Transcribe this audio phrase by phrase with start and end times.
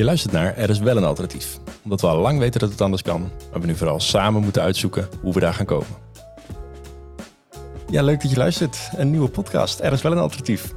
[0.00, 1.58] Je luistert naar Er is wel een alternatief.
[1.82, 4.62] Omdat we al lang weten dat het anders kan, maar we nu vooral samen moeten
[4.62, 5.86] uitzoeken hoe we daar gaan komen.
[7.90, 8.90] Ja, leuk dat je luistert.
[8.96, 9.80] Een nieuwe podcast.
[9.80, 10.74] Er is wel een alternatief.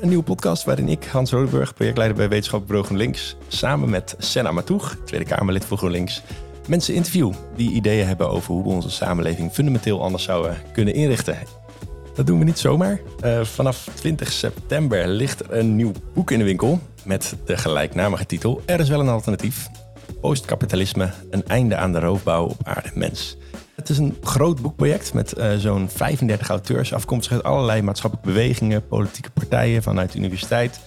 [0.00, 4.96] Een nieuwe podcast waarin ik, Hans Rodeburg, projectleider bij Wetenschapsbureau GroenLinks, samen met Senna Matoeg,
[5.04, 6.22] Tweede Kamerlid voor GroenLinks,
[6.68, 11.36] mensen interview die ideeën hebben over hoe we onze samenleving fundamenteel anders zouden kunnen inrichten.
[12.16, 13.00] Dat doen we niet zomaar.
[13.24, 18.26] Uh, vanaf 20 september ligt er een nieuw boek in de winkel met de gelijknamige
[18.26, 19.68] titel Er is wel een alternatief.
[20.20, 23.36] Postkapitalisme, een einde aan de roofbouw op aarde mens.
[23.74, 28.86] Het is een groot boekproject met uh, zo'n 35 auteurs, afkomstig uit allerlei maatschappelijke bewegingen,
[28.86, 30.80] politieke partijen vanuit de universiteit,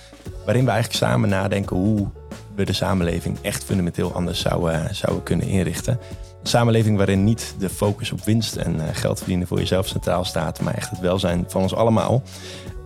[0.46, 2.08] waarin we eigenlijk samen nadenken hoe
[2.56, 6.00] we de samenleving echt fundamenteel anders zouden, zouden kunnen inrichten.
[6.44, 10.62] Samenleving waarin niet de focus op winst en uh, geld verdienen voor jezelf centraal staat,
[10.62, 12.22] maar echt het welzijn van ons allemaal.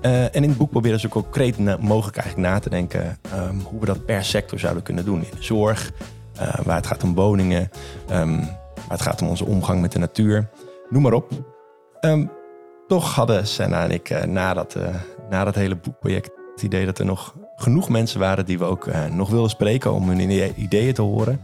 [0.01, 3.79] Uh, en in het boek proberen ze ook concreet mogelijk na te denken um, hoe
[3.79, 5.23] we dat per sector zouden kunnen doen.
[5.23, 5.91] In de zorg,
[6.41, 7.69] uh, waar het gaat om woningen,
[8.11, 10.49] um, waar het gaat om onze omgang met de natuur,
[10.89, 11.31] noem maar op.
[12.01, 12.31] Um,
[12.87, 14.77] toch hadden Senna en ik uh, na, dat,
[15.29, 18.89] na dat hele boekproject het idee dat er nog genoeg mensen waren die we ook
[19.11, 21.41] nog wilden spreken om hun ideeën te horen.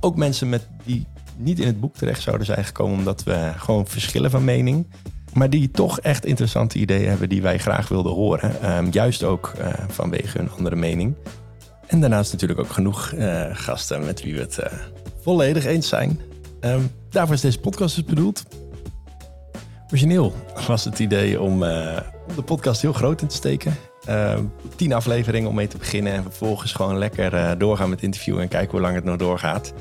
[0.00, 1.06] Ook mensen met die
[1.36, 4.86] niet in het boek terecht zouden zijn gekomen omdat we gewoon verschillen van mening.
[5.32, 8.76] Maar die toch echt interessante ideeën hebben die wij graag wilden horen.
[8.76, 11.14] Um, juist ook uh, vanwege hun andere mening.
[11.86, 14.66] En daarnaast natuurlijk ook genoeg uh, gasten met wie we het uh,
[15.22, 16.20] volledig eens zijn.
[16.60, 18.42] Um, daarvoor is deze podcast dus bedoeld.
[19.88, 20.34] Origineel
[20.66, 21.52] was het idee om,
[22.28, 23.74] om de podcast heel groot in te steken.
[24.04, 24.44] Ehm,
[24.76, 28.70] tien afleveringen om mee te beginnen en vervolgens gewoon lekker doorgaan met interviewen en kijken
[28.70, 29.72] hoe lang het nog doorgaat.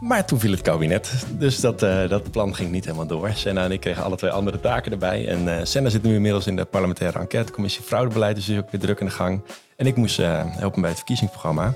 [0.00, 3.30] Maar toen viel het kabinet, dus dat, uh, dat plan ging niet helemaal door.
[3.34, 5.28] Senna en ik kregen alle twee andere taken erbij.
[5.28, 9.00] En Senna zit nu inmiddels in de parlementaire enquêtecommissie Fraudebeleid, dus is ook weer druk
[9.00, 9.42] in de gang.
[9.76, 11.74] En ik moest helpen bij het verkiezingsprogramma.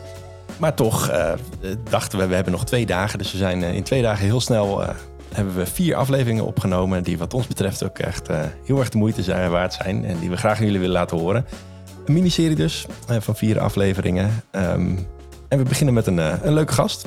[0.56, 1.10] Maar toch
[1.90, 3.18] dachten we, we hebben nog twee dagen.
[3.18, 4.82] Dus we zijn in twee dagen heel snel
[5.32, 7.02] hebben we vier afleveringen opgenomen.
[7.02, 8.28] Die wat ons betreft ook echt
[8.64, 10.04] heel erg de moeite zijn, waard zijn.
[10.04, 11.46] En die we graag aan jullie willen laten horen.
[12.06, 14.42] Een miniserie dus, van vier afleveringen.
[14.52, 15.06] Um,
[15.48, 17.06] en we beginnen met een, een leuke gast.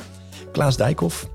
[0.51, 1.29] Klaas Dijkhoff,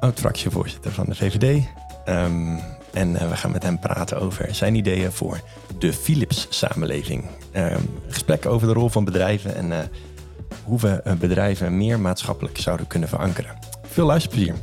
[0.00, 1.64] oud-fractievoorzitter van de VVD.
[2.08, 2.60] Um,
[2.92, 5.40] en we gaan met hem praten over zijn ideeën voor
[5.78, 7.24] de Philips-samenleving.
[7.56, 9.90] Um, gesprekken over de rol van bedrijven en
[10.64, 13.58] hoe we bedrijven meer maatschappelijk zouden kunnen verankeren.
[13.82, 14.54] Veel luisterplezier.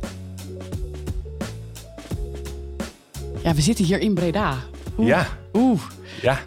[3.44, 4.56] Ja, we zitten hier in Breda.
[4.98, 5.08] Oeh.
[5.08, 5.26] Ja.
[5.52, 5.80] Oeh.
[6.22, 6.38] Ja.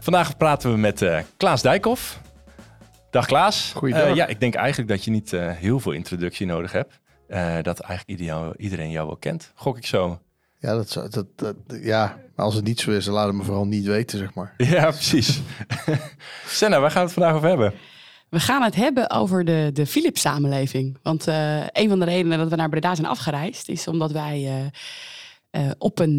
[0.00, 1.04] Vandaag praten we met
[1.36, 2.20] Klaas Dijkhoff.
[3.10, 3.72] Dag Klaas.
[3.76, 4.08] Goeiedag.
[4.08, 7.00] Uh, ja, ik denk eigenlijk dat je niet uh, heel veel introductie nodig hebt.
[7.28, 9.52] Uh, dat eigenlijk iedereen, iedereen jou wel kent.
[9.54, 10.20] Gok ik zo.
[10.58, 13.66] Ja, dat, dat, dat, ja, als het niet zo is, dan laat het me vooral
[13.66, 14.54] niet weten, zeg maar.
[14.76, 15.40] Ja, precies.
[16.46, 17.72] Senna, waar gaan we het vandaag over hebben?
[18.28, 20.98] We gaan het hebben over de, de Philips-samenleving.
[21.02, 21.26] Want
[21.72, 23.68] een van de redenen dat we naar Breda zijn afgereisd...
[23.68, 24.70] is omdat wij
[25.78, 26.18] op een,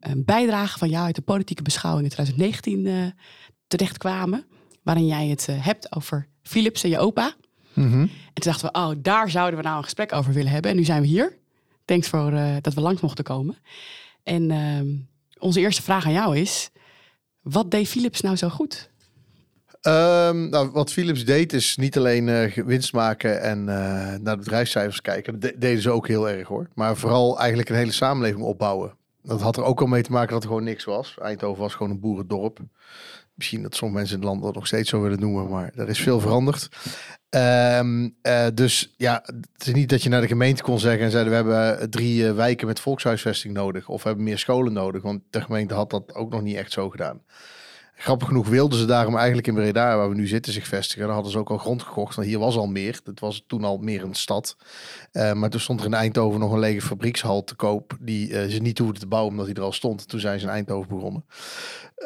[0.00, 3.14] een, bijdrage van jou uit de politieke beschouwing in 2019
[3.66, 4.44] terechtkwamen
[4.82, 7.34] waarin jij het hebt over Philips en je opa.
[7.72, 8.00] Mm -hmm.
[8.00, 10.70] En toen dachten we, oh, daar zouden we nou een gesprek over willen hebben.
[10.70, 11.38] En nu zijn we hier.
[11.84, 12.30] Thanks voor
[12.60, 13.56] dat we langs mochten komen.
[14.22, 14.98] En uh,
[15.38, 16.70] onze eerste vraag aan jou is,
[17.42, 18.90] wat deed Philips nou zo goed?
[19.86, 25.00] Um, nou, wat Philips deed is niet alleen uh, winst maken en naar de bedrijfscijfers
[25.00, 25.32] kijken.
[25.32, 26.68] Dat de deden ze ook heel erg hoor.
[26.74, 28.94] Maar vooral eigenlijk een hele samenleving opbouwen.
[29.22, 31.14] Dat had er ook al mee te maken dat er gewoon niks was.
[31.22, 32.58] Eindhoven was gewoon een boerendorp.
[33.34, 35.88] Misschien dat sommige mensen in het land dat nog steeds zo willen noemen, maar er
[35.88, 36.68] is veel veranderd.
[37.30, 41.10] Um, uh, dus ja, het is niet dat je naar de gemeente kon zeggen en
[41.10, 45.22] zeiden we hebben drie wijken met volkshuisvesting nodig of we hebben meer scholen nodig, want
[45.30, 47.22] de gemeente had dat ook nog niet echt zo gedaan.
[47.96, 51.04] Grappig genoeg wilden ze daarom eigenlijk in Breda, waar we nu zitten, zich vestigen.
[51.04, 53.00] Dan hadden ze ook al grond gekocht, want hier was al meer.
[53.04, 54.56] Het was toen al meer een stad.
[55.12, 58.44] Uh, maar toen stond er in Eindhoven nog een lege fabriekshal te koop, die uh,
[58.44, 60.08] ze niet hoefden te bouwen, omdat hij er al stond.
[60.08, 61.24] Toen zijn ze in Eindhoven begonnen.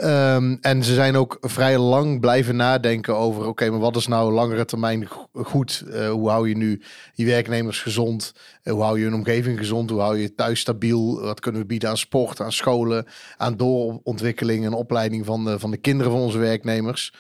[0.03, 4.33] Um, en ze zijn ook vrij lang blijven nadenken over, oké, maar wat is nou
[4.33, 5.85] langere termijn goed?
[5.87, 6.83] Uh, hoe hou je nu
[7.15, 8.33] je werknemers gezond?
[8.63, 9.91] Hoe hou je een omgeving gezond?
[9.91, 11.21] Hoe hou je thuis stabiel?
[11.21, 13.07] Wat kunnen we bieden aan sport, aan scholen,
[13.37, 17.13] aan doorontwikkeling en opleiding van de, van de kinderen van onze werknemers?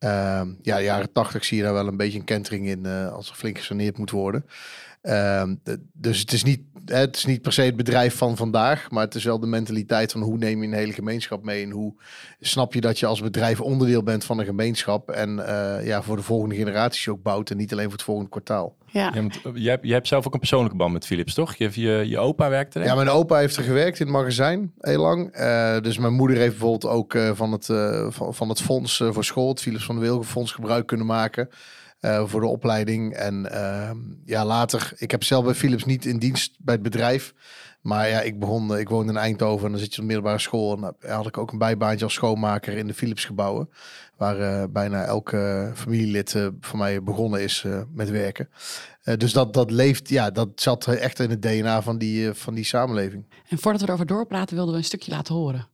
[0.00, 3.12] Uh, ja, de jaren tachtig zie je daar wel een beetje een kentering in uh,
[3.12, 4.44] als er flink gesaneerd moet worden.
[5.02, 5.42] Uh,
[5.92, 6.60] dus het is, niet,
[6.90, 10.12] het is niet per se het bedrijf van vandaag, maar het is wel de mentaliteit
[10.12, 11.94] van hoe neem je een hele gemeenschap mee en hoe
[12.40, 16.16] snap je dat je als bedrijf onderdeel bent van een gemeenschap en uh, ja, voor
[16.16, 18.76] de volgende generaties ook bouwt en niet alleen voor het volgende kwartaal.
[18.86, 19.12] Ja.
[19.14, 21.54] ja je, hebt, je hebt zelf ook een persoonlijke band met Philips, toch?
[21.54, 22.84] Je, je, je opa werkt er.
[22.84, 25.38] Ja, mijn opa heeft er gewerkt in het magazijn heel lang.
[25.38, 27.66] Uh, dus mijn moeder heeft bijvoorbeeld ook uh, van, het,
[28.14, 31.48] van, van het fonds voor school, het Philips van de Wilgenfonds, gebruik kunnen maken.
[32.00, 33.14] Eh, voor de opleiding.
[33.14, 37.34] En ehm, ja, later, ik heb zelf bij Philips niet in dienst bij het bedrijf.
[37.80, 40.14] Maar ja, ik begon, eh, ik woonde in Eindhoven en dan zit je op de
[40.14, 40.74] middelbare school.
[40.74, 43.70] En dan had ik ook een bijbaantje als schoonmaker in de Philips gebouwen.
[44.16, 48.48] Waar eh, bijna elke familielid van mij begonnen is met werken.
[49.16, 52.64] dus dat, dat leeft, ja, dat zat echt in het DNA van die, van die
[52.64, 53.24] samenleving.
[53.48, 55.68] En voordat we erover doorpraten, wilden we een stukje laten horen.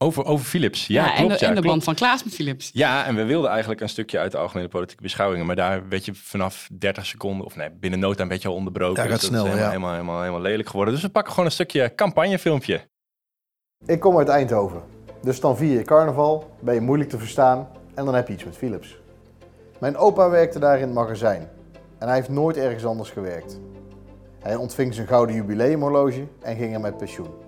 [0.00, 1.20] Over, over Philips, ja, ja klopt.
[1.20, 2.70] En de, ja, en de band van Klaas met Philips.
[2.72, 5.46] Ja, en we wilden eigenlijk een stukje uit de algemene politieke beschouwingen.
[5.46, 9.02] Maar daar werd je vanaf 30 seconden, of nee, binnen nood een beetje al onderbroken.
[9.02, 10.94] Ja, gaat dus snel, is helemaal, helemaal, helemaal, helemaal, lelijk geworden.
[10.94, 12.80] Dus we pakken gewoon een stukje campagnefilmpje.
[13.86, 14.82] Ik kom uit Eindhoven.
[15.22, 18.44] Dus dan vier je carnaval, ben je moeilijk te verstaan en dan heb je iets
[18.44, 18.96] met Philips.
[19.80, 21.48] Mijn opa werkte daar in het magazijn.
[21.98, 23.60] En hij heeft nooit ergens anders gewerkt.
[24.40, 27.47] Hij ontving zijn gouden jubileumhorloge en ging er met pensioen.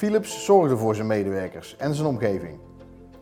[0.00, 2.58] Philips zorgde voor zijn medewerkers en zijn omgeving.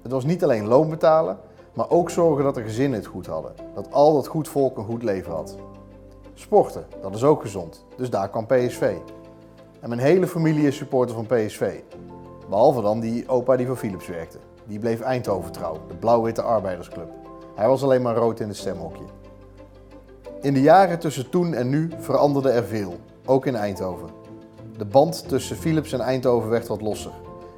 [0.02, 1.38] Het was niet alleen loon betalen,
[1.74, 3.52] maar ook zorgen dat de gezinnen het goed hadden.
[3.74, 5.56] Dat al dat goed volk een goed leven had.
[6.34, 8.96] Sporten, dat is ook gezond, dus daar kwam PSV.
[9.80, 11.80] En mijn hele familie is supporter van PSV.
[12.48, 14.38] Behalve dan die opa die voor Philips werkte.
[14.64, 17.08] Die bleef Eindhoven trouw, de blauw-witte arbeidersclub.
[17.54, 19.04] Hij was alleen maar rood in het stemhokje.
[20.40, 24.17] In de jaren tussen toen en nu veranderde er veel, ook in Eindhoven.
[24.78, 27.12] De band tussen Philips en Eindhoven werd wat losser.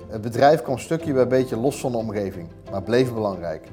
[0.08, 3.68] Het bedrijf kwam stukje bij beetje los van de omgeving, maar bleef belangrijk.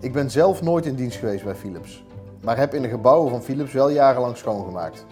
[0.00, 2.04] Ik ben zelf nooit in dienst geweest bij Philips,
[2.42, 5.04] maar heb in de gebouwen van Philips wel jarenlang schoongemaakt.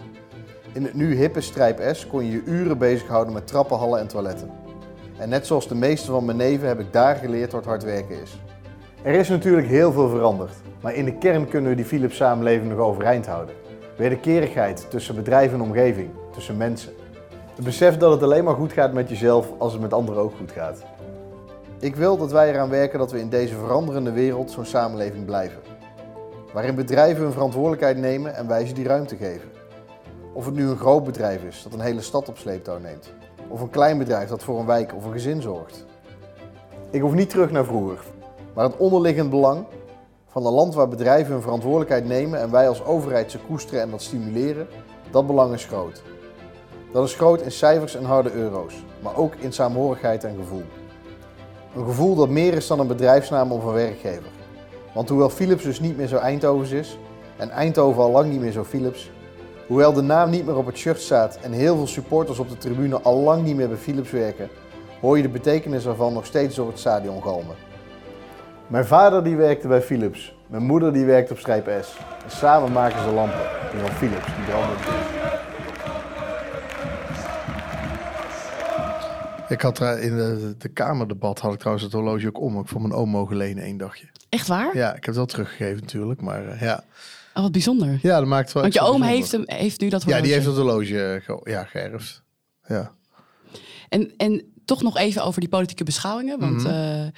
[0.72, 4.50] In het nu hippe Strijp S kon je je uren bezighouden met trappenhallen en toiletten.
[5.16, 8.20] En net zoals de meeste van mijn neven heb ik daar geleerd wat hard werken
[8.22, 8.38] is.
[9.02, 12.68] Er is natuurlijk heel veel veranderd, maar in de kern kunnen we die Philips samenleving
[12.70, 13.54] nog overeind houden.
[13.96, 16.92] Wederkerigheid tussen bedrijf en omgeving, tussen mensen.
[17.62, 20.52] Besef dat het alleen maar goed gaat met jezelf als het met anderen ook goed
[20.52, 20.82] gaat.
[21.78, 25.58] Ik wil dat wij eraan werken dat we in deze veranderende wereld zo'n samenleving blijven.
[26.52, 29.50] Waarin bedrijven hun verantwoordelijkheid nemen en wij ze die ruimte geven.
[30.32, 33.12] Of het nu een groot bedrijf is dat een hele stad op sleeptouw neemt.
[33.48, 35.84] Of een klein bedrijf dat voor een wijk of een gezin zorgt.
[36.90, 37.98] Ik hoef niet terug naar vroeger.
[38.54, 39.64] Maar het onderliggend belang
[40.26, 43.90] van een land waar bedrijven hun verantwoordelijkheid nemen en wij als overheid ze koesteren en
[43.90, 44.66] dat stimuleren,
[45.10, 46.02] dat belang is groot.
[46.92, 50.64] Dat is groot in cijfers en harde euro's, maar ook in saamhorigheid en gevoel.
[51.76, 54.30] Een gevoel dat meer is dan een bedrijfsnaam of een werkgever.
[54.94, 56.98] Want hoewel Philips dus niet meer zo Eindhovens is,
[57.36, 59.10] en Eindhoven al lang niet meer zo Philips,
[59.66, 62.58] hoewel de naam niet meer op het shirt staat en heel veel supporters op de
[62.58, 64.48] tribune al lang niet meer bij Philips werken,
[65.00, 67.56] hoor je de betekenis ervan nog steeds door het stadion galmen.
[68.66, 71.96] Mijn vader die werkte bij Philips, mijn moeder die werkt op Strijp S.
[72.24, 75.17] En samen maken ze lampen, die van Philips, die branden.
[79.48, 82.60] Ik had in de, de kamerdebat had ik trouwens het horloge ook om.
[82.60, 84.06] Ik voor mijn oom mogen lenen één dagje.
[84.28, 84.76] Echt waar?
[84.76, 86.84] Ja, ik heb het wel teruggegeven natuurlijk, maar uh, ja.
[87.34, 87.98] Oh, wat bijzonder.
[88.02, 88.62] Ja, dat maakt wel.
[88.62, 90.22] Want je oom heeft, hem, heeft nu dat horloge.
[90.22, 92.22] Ja, die heeft het horloge ge, ja, geërfd.
[92.66, 92.92] Ja.
[93.88, 96.62] En, en toch nog even over die politieke beschouwingen, want.
[96.62, 97.10] Mm -hmm.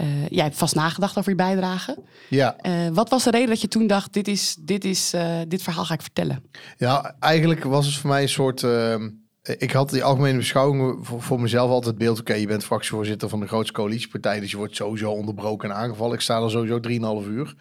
[0.00, 1.98] uh, jij hebt vast nagedacht over je bijdrage.
[2.28, 2.56] Ja.
[2.62, 5.14] Uh, wat was de reden dat je toen dacht: dit, is, dit, is,
[5.48, 6.44] dit verhaal ga ik vertellen?
[6.76, 8.64] Ja, eigenlijk was het voor mij een soort.
[9.42, 12.20] Ik had die algemene beschouwing voor, mezelf altijd beeld.
[12.20, 14.40] Oké, je bent fractievoorzitter van de grootste coalitiepartij.
[14.40, 16.14] Dus je wordt sowieso onderbroken en aangevallen.
[16.14, 16.80] Ik sta er sowieso
[17.22, 17.54] 3,5 uur.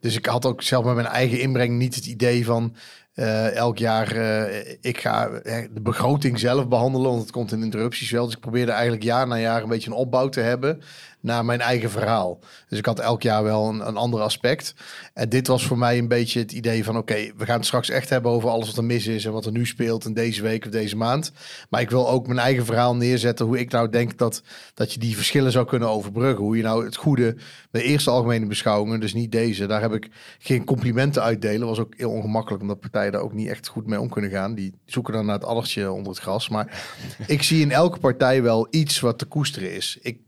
[0.00, 2.74] Dus ik had ook zelf met mijn eigen inbreng niet het idee van.
[3.14, 5.28] Uh, elk jaar, uh, ik ga
[5.74, 8.24] de begroting zelf behandelen, want het komt in interrupties wel.
[8.24, 10.82] Dus ik probeerde eigenlijk jaar na jaar een beetje een opbouw te hebben
[11.24, 12.38] naar mijn eigen verhaal.
[12.68, 14.74] Dus ik had elk jaar wel een, een ander aspect.
[15.14, 16.96] En dit was voor mij een beetje het idee van...
[16.96, 19.24] oké, we gaan het straks echt hebben over alles wat er mis is...
[19.24, 21.32] en wat er nu speelt in deze week of deze maand.
[21.70, 23.46] Maar ik wil ook mijn eigen verhaal neerzetten...
[23.46, 24.42] hoe ik nou denk dat,
[24.74, 26.44] dat je die verschillen zou kunnen overbruggen.
[26.44, 27.36] Hoe je nou het goede...
[27.70, 29.66] de eerste algemene beschouwingen, dus niet deze...
[29.66, 31.68] daar heb ik geen complimenten uitdelen.
[31.68, 32.62] was ook heel ongemakkelijk...
[32.62, 34.54] omdat partijen daar ook niet echt goed mee om kunnen gaan.
[34.54, 36.48] Die zoeken dan naar het addertje onder het gras.
[36.48, 36.82] Maar
[37.26, 39.98] ik zie in elke partij wel iets wat te koesteren is.
[40.00, 40.18] Ik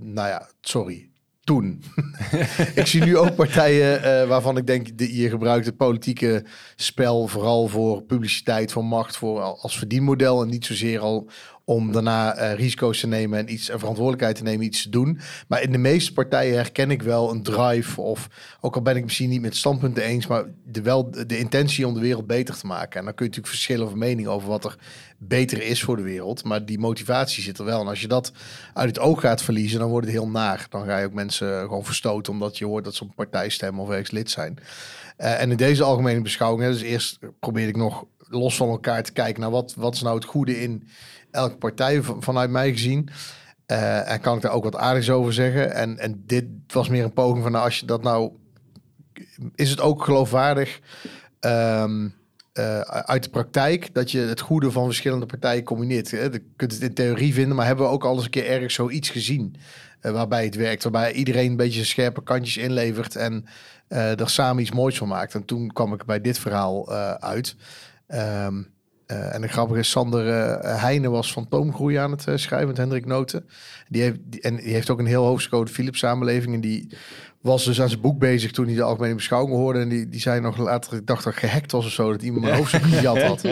[0.00, 1.08] nou ja, sorry,
[1.44, 1.82] toen.
[2.74, 6.44] ik zie nu ook partijen uh, waarvan ik denk, de, je gebruikt het politieke
[6.76, 11.30] spel vooral voor publiciteit, voor macht, voor als verdienmodel en niet zozeer al
[11.64, 15.20] om daarna uh, risico's te nemen en iets en verantwoordelijkheid te nemen, iets te doen.
[15.48, 18.28] Maar in de meeste partijen herken ik wel een drive of
[18.60, 21.94] ook al ben ik misschien niet met standpunten eens, maar de, wel de intentie om
[21.94, 22.98] de wereld beter te maken.
[22.98, 24.76] En dan kun je natuurlijk verschillen van mening over wat er
[25.18, 27.80] beter is voor de wereld, maar die motivatie zit er wel.
[27.80, 28.32] En als je dat
[28.74, 30.66] uit het oog gaat verliezen, dan wordt het heel naar.
[30.70, 33.82] Dan ga je ook mensen gewoon verstoten omdat je hoort dat ze op partij stemmen
[33.82, 34.58] of ergens lid zijn.
[35.18, 38.04] Uh, en in deze algemene beschouwing, dus eerst probeer ik nog
[38.34, 40.88] los van elkaar te kijken naar wat, wat is nou het goede in
[41.30, 43.08] elke partij vanuit mij gezien.
[43.66, 45.74] Uh, en kan ik daar ook wat aardigs over zeggen.
[45.74, 48.32] En, en dit was meer een poging van nou, als je dat nou
[49.54, 50.80] is het ook geloofwaardig
[51.40, 52.08] ehm,
[52.52, 56.10] eh, uit de praktijk dat je het goede van verschillende partijen combineert.
[56.10, 56.22] Hè?
[56.22, 58.74] Je kunt het in theorie vinden, maar hebben we ook al eens een keer ergens
[58.74, 59.56] zoiets gezien
[60.04, 63.46] eh, waarbij het werkt, waarbij iedereen een beetje scherpe kantjes inlevert en
[63.88, 65.34] eh, er samen iets moois van maakt.
[65.34, 67.56] En toen kwam ik bij dit verhaal eh, uit.
[68.06, 68.62] Ehm,
[69.06, 73.06] eh, en de grappige is, Sander eh Heijnen was fantoomgroei aan het eh, schrijven Hendrik
[73.06, 73.46] Noten.
[73.88, 76.54] Die heeft, en die heeft ook een heel hoofdstuk over Philips samenleving.
[76.54, 76.88] En die
[77.44, 79.78] was dus aan zijn boek bezig toen hij de algemene beschouwing hoorde.
[79.78, 82.44] En die, die zei nog later, ik dacht dat gehackt was of zo, dat iemand
[82.44, 83.42] mijn hoofdstuk gejat had.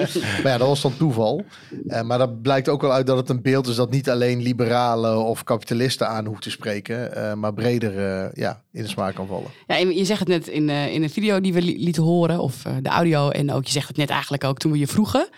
[0.43, 1.45] maar ja, dat was dan toeval.
[1.87, 4.43] Eh, maar dat blijkt ook wel uit dat het een beeld is dat niet alleen
[4.43, 9.15] liberalen of kapitalisten aan hoeft te spreken, eh, maar breder eh, ja, in de smaak
[9.15, 9.51] kan vallen.
[9.67, 12.39] Ja, en je zegt het net in, in een video die we li- lieten horen,
[12.39, 13.29] of de audio.
[13.31, 15.29] En ook, je zegt het net eigenlijk ook toen we je vroegen.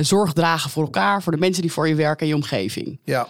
[0.00, 2.98] zorg dragen voor elkaar, voor de mensen die voor je werken en je omgeving.
[3.04, 3.26] Ja,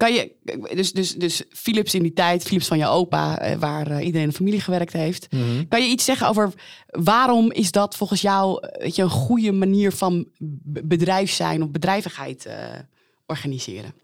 [0.00, 0.32] Kan je,
[0.74, 4.22] dus, dus, dus Philips in die tijd, Philips van je opa, eh, waar eh, iedereen
[4.22, 5.28] in de familie gewerkt heeft.
[5.68, 6.52] Kan je iets zeggen over
[6.86, 10.28] waarom is dat volgens jou eh, weet je, een goede manier van
[10.64, 12.48] bedrijf zijn of bedrijvigheid
[13.26, 13.94] organiseren?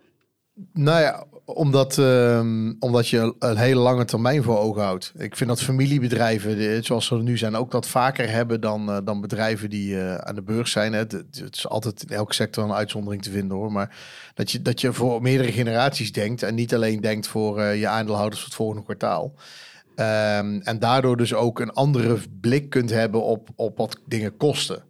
[0.72, 5.12] Nou ja, omdat, ehm, omdat je een hele lange termijn voor ogen houdt.
[5.16, 8.98] Ik vind dat familiebedrijven, zoals ze er nu zijn, ook dat vaker hebben dan, eh,
[9.04, 10.92] dan bedrijven die eh, aan de beurs zijn.
[10.92, 10.98] Hè.
[10.98, 13.72] Het, het is altijd in elke sector een uitzondering te vinden hoor.
[13.72, 13.96] Maar
[14.34, 17.88] dat je, dat je voor meerdere generaties denkt en niet alleen denkt voor eh, je
[17.88, 19.34] aandeelhouders voor het volgende kwartaal.
[19.94, 24.84] Ehm, en daardoor dus ook een andere blik kunt hebben op, op wat dingen kosten.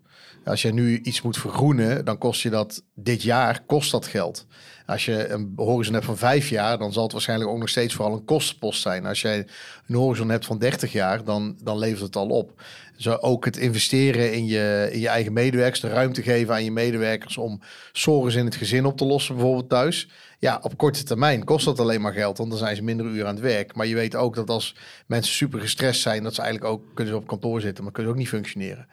[0.44, 4.46] Als je nu iets moet vergroenen, dan kost je dat dit jaar, kost dat geld.
[4.86, 7.94] Als je een horizon hebt van vijf jaar, dan zal het waarschijnlijk ook nog steeds
[7.94, 9.06] vooral een kostenpost zijn.
[9.06, 9.46] Als jij
[9.86, 12.62] een horizon hebt van 30 jaar, dan, dan levert het al op.
[12.96, 16.70] Zo ook het investeren in je, in je eigen medewerkers, de ruimte geven aan je
[16.70, 17.60] medewerkers om
[17.92, 20.08] zorgen in het gezin op te lossen, bijvoorbeeld thuis.
[20.38, 23.26] Ja, op korte termijn kost dat alleen maar geld, want dan zijn ze minder uren
[23.26, 23.74] aan het werk.
[23.74, 24.76] Maar je weet ook dat als
[25.06, 28.12] mensen super gestrest zijn, dat ze eigenlijk ook kunnen ze op kantoor zitten, maar kunnen
[28.12, 28.86] ze ook niet functioneren.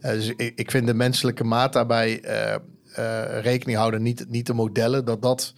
[0.00, 2.56] Eh, dus ik, vind de menselijke maat daarbij eh,
[3.40, 5.54] rekening houden, niet, niet de modellen, dat dat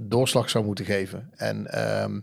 [0.00, 1.30] doorslag zou moeten geven.
[1.36, 2.20] En ehm,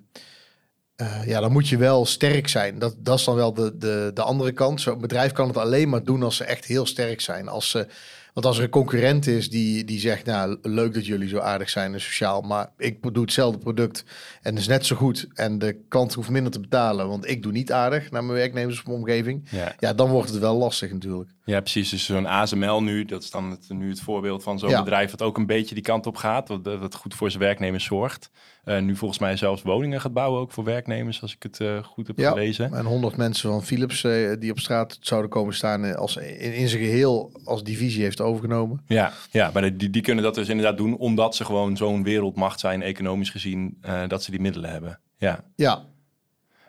[0.95, 2.79] eh, ja, dan moet je wel sterk zijn.
[2.79, 4.81] Dat, dat is dan wel de, de, de andere kant.
[4.81, 7.47] Zo'n bedrijf kan het alleen maar doen als ze echt heel sterk zijn.
[7.47, 7.87] Als ze,
[8.33, 11.69] want als er een concurrent is die, die zegt, nou leuk dat jullie zo aardig
[11.69, 14.03] zijn en sociaal, maar ik doe hetzelfde product
[14.41, 17.51] en is net zo goed en de klant hoeft minder te betalen, want ik doe
[17.51, 19.47] niet aardig naar mijn werknemers of mijn omgeving.
[19.49, 19.75] Ja.
[19.79, 21.29] Ja, dan wordt het wel lastig natuurlijk.
[21.45, 21.89] Ja, precies.
[21.89, 24.83] Dus zo'n ASML nu, dat is dan het, nu het voorbeeld van zo'n Ja.
[24.83, 27.83] bedrijf dat ook een beetje die kant op gaat, wat, wat goed voor zijn werknemers
[27.83, 28.31] zorgt.
[28.63, 31.83] Eh, nu volgens mij zelfs woningen gaat bouwen ook voor werknemers, als ik het eh,
[31.83, 32.29] goed heb Ja.
[32.29, 32.73] gelezen.
[32.73, 36.67] En 100 mensen van Philips eh, die op straat zouden komen staan als in, in
[36.67, 38.81] zijn geheel als divisie heeft overgenomen.
[38.87, 42.59] Ja, ja maar die, die kunnen dat dus inderdaad doen, omdat ze gewoon zo'n wereldmacht
[42.59, 43.77] zijn, economisch gezien,
[44.07, 44.99] dat ze die middelen hebben.
[45.17, 45.43] Ja.
[45.55, 45.83] Ja,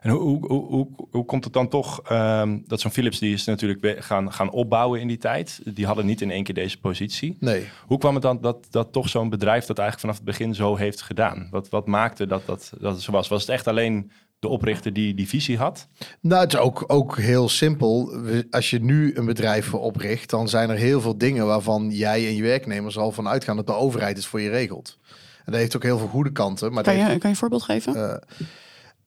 [0.02, 3.32] En hoe, hoe, hoe, hoe, hoe komt het dan toch ehm, dat zo'n Philips, die
[3.32, 5.60] is natuurlijk weer gaan, gaan opbouwen in die tijd.
[5.64, 7.36] Die hadden niet in één keer deze positie.
[7.40, 7.68] nee.
[7.86, 10.76] Hoe kwam het dan dat, dat toch zo'n bedrijf dat eigenlijk vanaf het begin zo
[10.76, 11.48] heeft gedaan?
[11.50, 13.28] Wat, wat maakte dat, dat dat zo was?
[13.28, 15.88] Was het echt alleen de oprichter die die visie had?
[16.20, 18.12] Nou, het is ook, ook heel simpel.
[18.50, 22.34] Als je nu een bedrijf opricht, dan zijn er heel veel dingen waarvan jij en
[22.34, 24.98] je werknemers al van uitgaan dat de overheid het voor je regelt.
[25.44, 26.72] En dat heeft ook heel veel goede kanten.
[26.72, 27.94] Maar Kan je, heeft- kan je een voorbeeld geven?
[28.10, 28.16] Eh,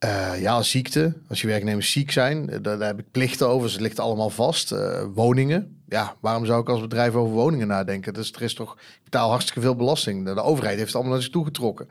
[0.06, 1.14] eh, ja, ziekte.
[1.30, 3.64] Als je werknemers ziek zijn, eh, daar, heb ik plichten over.
[3.64, 4.72] Dus het ligt allemaal vast.
[4.72, 5.78] Eh, woningen.
[5.88, 8.14] Ja, waarom zou ik als bedrijf over woningen nadenken?
[8.14, 10.26] Dus er is toch, ik betaal hartstikke veel belasting.
[10.26, 11.90] De, overheid heeft het allemaal naar zich toegetrokken.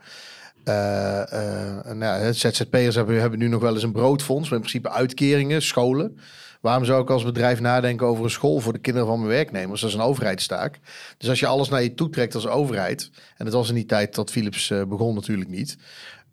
[0.63, 0.73] Eh,
[1.93, 4.49] nou, het ZZP'ers hebben, hebben nu nog wel eens een broodfonds.
[4.49, 6.19] Maar in principe uitkeringen, scholen.
[6.61, 9.81] Waarom zou ik als bedrijf nadenken over een school voor de kinderen van mijn werknemers?
[9.81, 10.79] Dat is een overheidstaak.
[11.17, 13.09] Dus als je alles naar je toe trekt als overheid...
[13.37, 15.77] en dat was in die tijd dat Philips begon natuurlijk niet...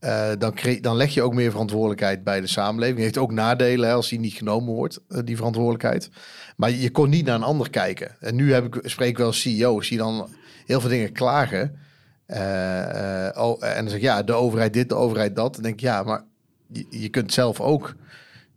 [0.03, 2.99] Eh, dan, dan leg je ook meer verantwoordelijkheid bij de samenleving.
[2.99, 6.11] Heeft ook nadelen hè, als die niet genomen wordt, eh, die verantwoordelijkheid.
[6.57, 8.17] Maar je kon niet naar een ander kijken.
[8.21, 10.29] En nu heb ik, spreek ik wel CEO's die dan
[10.67, 11.79] heel veel dingen klagen.
[12.27, 15.55] Eh, oh, en dan zeg ik, ja, de overheid dit, de overheid dat.
[15.55, 16.25] Dan denk ik, ja, maar
[16.91, 17.95] je kunt zelf ook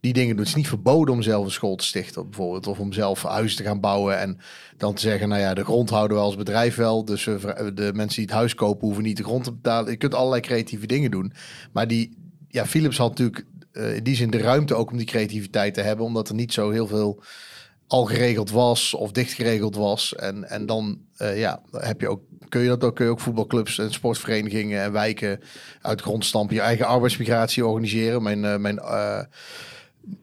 [0.05, 0.45] die dingen doen.
[0.45, 2.67] Het is niet verboden om zelf een school te stichten, bijvoorbeeld.
[2.67, 4.19] Of om zelf huizen te gaan bouwen.
[4.19, 4.37] En
[4.77, 7.05] dan te zeggen, nou ja, de grond houden we als bedrijf wel.
[7.05, 9.91] Dus de mensen die het huis kopen, hoeven niet de grond te betalen.
[9.91, 11.33] Je kunt allerlei creatieve dingen doen.
[11.71, 15.05] Maar die, ja, Philips had natuurlijk eh, in die zin de ruimte ook om die
[15.05, 16.05] creativiteit te hebben.
[16.05, 17.23] Omdat er niet zo heel veel
[17.87, 20.15] al geregeld was of dicht geregeld was.
[20.15, 23.19] En, en dan eh, ja, heb je ook, kun je dat ook, kun je ook
[23.19, 25.39] voetbalclubs en sportverenigingen en wijken
[25.81, 26.55] uit grond stampen.
[26.55, 28.23] Je eigen arbeidsmigratie organiseren.
[28.23, 28.79] Mijn, eh, mijn,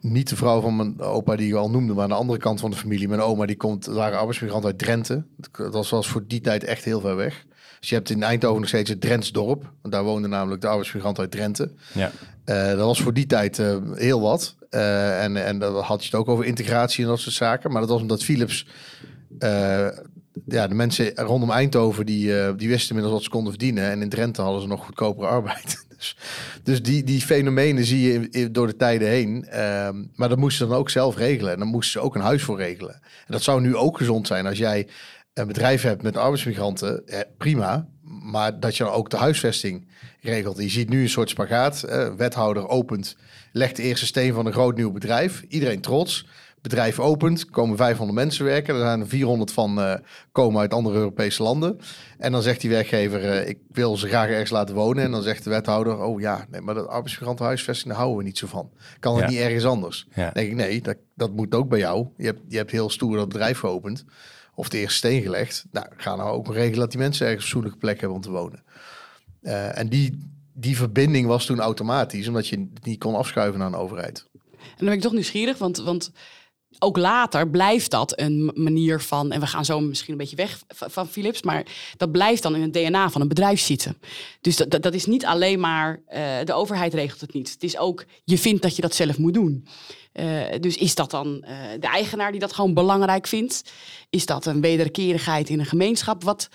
[0.01, 2.61] niet de vrouw van mijn opa die je al noemde, maar aan de andere kant
[2.61, 3.09] van de familie.
[3.09, 5.25] Mijn oma die komt, waren arbeidsmigranten uit Drenthe.
[5.53, 7.45] Dat was voor die tijd echt heel ver weg.
[7.83, 9.73] Dus je hebt in Eindhoven nog steeds het Drentsdorp.
[9.81, 11.71] Want daar woonde namelijk de arbeidsmigranten uit Drenthe.
[11.93, 12.11] Ja.
[12.45, 14.57] Eh, dat was voor die tijd eh, heel wat.
[14.71, 17.71] Eh, en, en dan had je het ook over integratie en dat soort zaken.
[17.71, 18.67] Maar dat was omdat Philips...
[20.47, 23.91] ja, de mensen rondom Eindhoven die, die wisten inmiddels wat ze konden verdienen.
[23.91, 25.87] En in Drenthe hadden ze nog goedkopere arbeid.
[26.03, 26.17] Dus,
[26.63, 29.45] dus die, die fenomenen zie je door de tijden heen.
[29.45, 31.53] Ehm, maar dat moesten ze dan ook zelf regelen.
[31.53, 32.95] En dan moesten ze ook een huis voor regelen.
[32.95, 34.89] En dat zou nu ook gezond zijn als jij
[35.35, 37.07] een bedrijf hebt met arbeidsmigranten.
[37.07, 37.89] Eh, prima.
[38.03, 39.87] Maar dat je dan ook de huisvesting
[40.21, 40.59] regelt.
[40.63, 41.83] Je ziet nu een soort spagaat.
[41.83, 43.17] Eh, wethouder opent,
[43.53, 45.45] legt de eerste steen van een groot nieuw bedrijf.
[45.49, 46.27] Iedereen trots.
[46.63, 48.75] Bedrijf opent, komen 500 mensen werken.
[48.75, 49.95] Er zijn er 400 van eh,
[50.33, 51.79] komen uit andere Europese landen.
[52.19, 55.05] En dan zegt die werkgever, eh, ik wil ze graag ergens laten wonen.
[55.05, 58.39] En dan zegt de wethouder, oh ja, nee, maar dat arbeidsmigrantenhuisvesting, daar houden we niet
[58.39, 58.71] zo van.
[58.99, 59.31] Kan het Ja.
[59.31, 60.07] niet ergens anders?
[60.15, 60.25] Ja.
[60.25, 62.07] Dan denk ik, nee, dat, dat moet ook bij jou.
[62.17, 64.05] Je hebt, je hebt heel stoer dat bedrijf geopend.
[64.55, 65.65] Of de eerste steen gelegd.
[65.73, 68.31] Nou, ga nou ook regelen dat die mensen ergens een fatsoenlijke plek hebben om te
[68.31, 68.63] wonen.
[69.43, 70.19] Eh, en die,
[70.53, 74.27] die verbinding was toen automatisch, omdat je het niet kon afschuiven naar een overheid.
[74.33, 76.13] En dan ben ik toch nieuwsgierig, want, want
[76.79, 80.59] ook later blijft dat een manier van, en we gaan zo misschien een beetje weg
[80.69, 83.99] van Philips, maar dat blijft dan in het DNA van een bedrijf zitten.
[84.41, 87.51] Dus dat, dat, is niet alleen maar eh, de overheid regelt het niet.
[87.51, 89.67] Het is ook, je vindt dat je dat zelf moet doen.
[90.13, 90.27] Eh,
[90.61, 93.73] dus is dat dan eh, de eigenaar die dat gewoon belangrijk vindt?
[94.11, 96.25] Is dat een wederkerigheid in een gemeenschap?
[96.25, 96.49] Wat,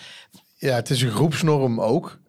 [0.55, 2.19] Ja, het is een groepsnorm ook.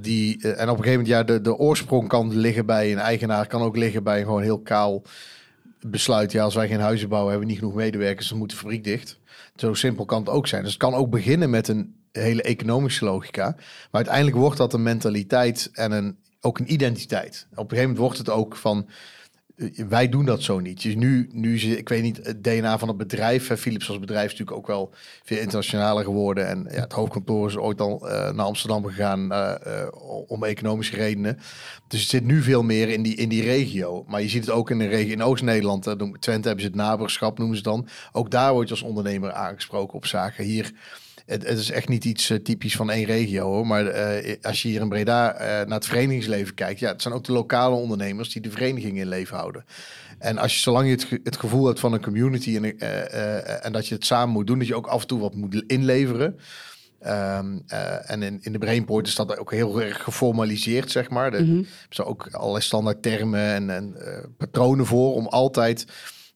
[0.00, 3.46] Die, en op een gegeven moment, ja, de, de oorsprong kan liggen bij een eigenaar,
[3.46, 5.02] kan ook liggen bij gewoon heel kaal
[5.90, 6.32] besluit.
[6.32, 8.84] Ja, als wij geen huizen bouwen, hebben we niet genoeg medewerkers, dan moet de fabriek
[8.84, 9.18] dicht.
[9.56, 10.62] Zo simpel kan het ook zijn.
[10.62, 13.44] Dus het kan ook beginnen met een hele economische logica.
[13.54, 17.46] Maar uiteindelijk wordt dat een mentaliteit en een, ook een identiteit.
[17.50, 18.88] Op een gegeven moment wordt het ook van.
[19.56, 20.82] Eh, Wij doen dat zo niet.
[20.82, 23.54] Dus nu, nu ik weet niet, het DNA van het bedrijf.
[23.56, 24.90] Philips als bedrijf is natuurlijk ook wel
[25.24, 26.48] veel internationaler geworden.
[26.48, 29.88] En ja, het hoofdkantoor is ooit al eh, naar Amsterdam gegaan eh, eh,
[30.26, 31.38] om economische redenen.
[31.88, 34.04] Dus het zit nu veel meer in die, in die regio.
[34.08, 35.86] Maar je ziet het ook in de regio in Oost-Nederland.
[35.86, 37.88] eh, Twente hebben ze het naberschap, noemen ze dan.
[38.12, 40.44] Ook daar word je als ondernemer aangesproken op zaken.
[40.44, 40.72] Hier,
[41.26, 43.66] het, het is echt niet iets eh, typisch van één regio hoor.
[43.66, 47.14] Maar eh, als je hier in Breda eh, naar het verenigingsleven kijkt, ja, het zijn
[47.14, 49.64] ook de lokale ondernemers die de vereniging in leven houden.
[50.18, 52.78] En als je, zolang je het, ge- het gevoel hebt van een community en,
[53.62, 55.64] en dat je het samen moet doen, dat je ook af en toe wat moet
[55.66, 56.38] inleveren.
[57.00, 61.30] Ehm, eh, en in, in de Brainport is dat ook heel erg geformaliseerd, zeg maar.
[61.30, 61.58] De, Mhm.
[61.58, 63.94] Er zijn ook allerlei standaard termen en, en
[64.36, 65.86] patronen voor om altijd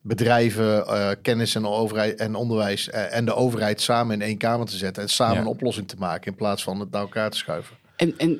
[0.03, 4.67] bedrijven, eh, kennis en, overheid, en onderwijs eh, en de overheid samen in één kamer
[4.67, 5.41] te zetten en samen Ja.
[5.41, 7.77] een oplossing te maken in plaats van het naar elkaar te schuiven.
[7.97, 8.39] En, en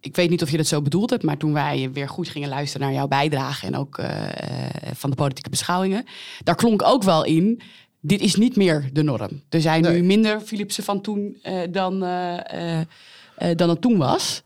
[0.00, 2.48] ik weet niet of je dat zo bedoeld hebt, maar toen wij weer goed gingen
[2.48, 6.04] luisteren naar jouw bijdrage en ook eh, eh, van de politieke beschouwingen,
[6.44, 7.60] daar klonk ook wel in.
[8.00, 9.42] Dit is niet meer de norm.
[9.48, 9.92] Er zijn Nee.
[10.00, 12.80] nu minder Philipsen van toen eh, dan, eh, eh,
[13.36, 14.42] eh, dan het toen was.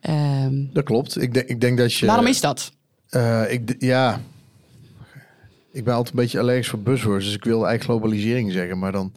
[0.00, 1.22] Ehm, Dat klopt.
[1.22, 2.06] Ik, denk ik denk dat je.
[2.06, 2.72] waarom is dat?
[3.08, 4.20] Eh, ik, ja.
[5.72, 8.92] Ik ben altijd een beetje allergisch voor buzzwords, dus ik wil eigenlijk globalisering zeggen, maar
[8.92, 9.12] dan.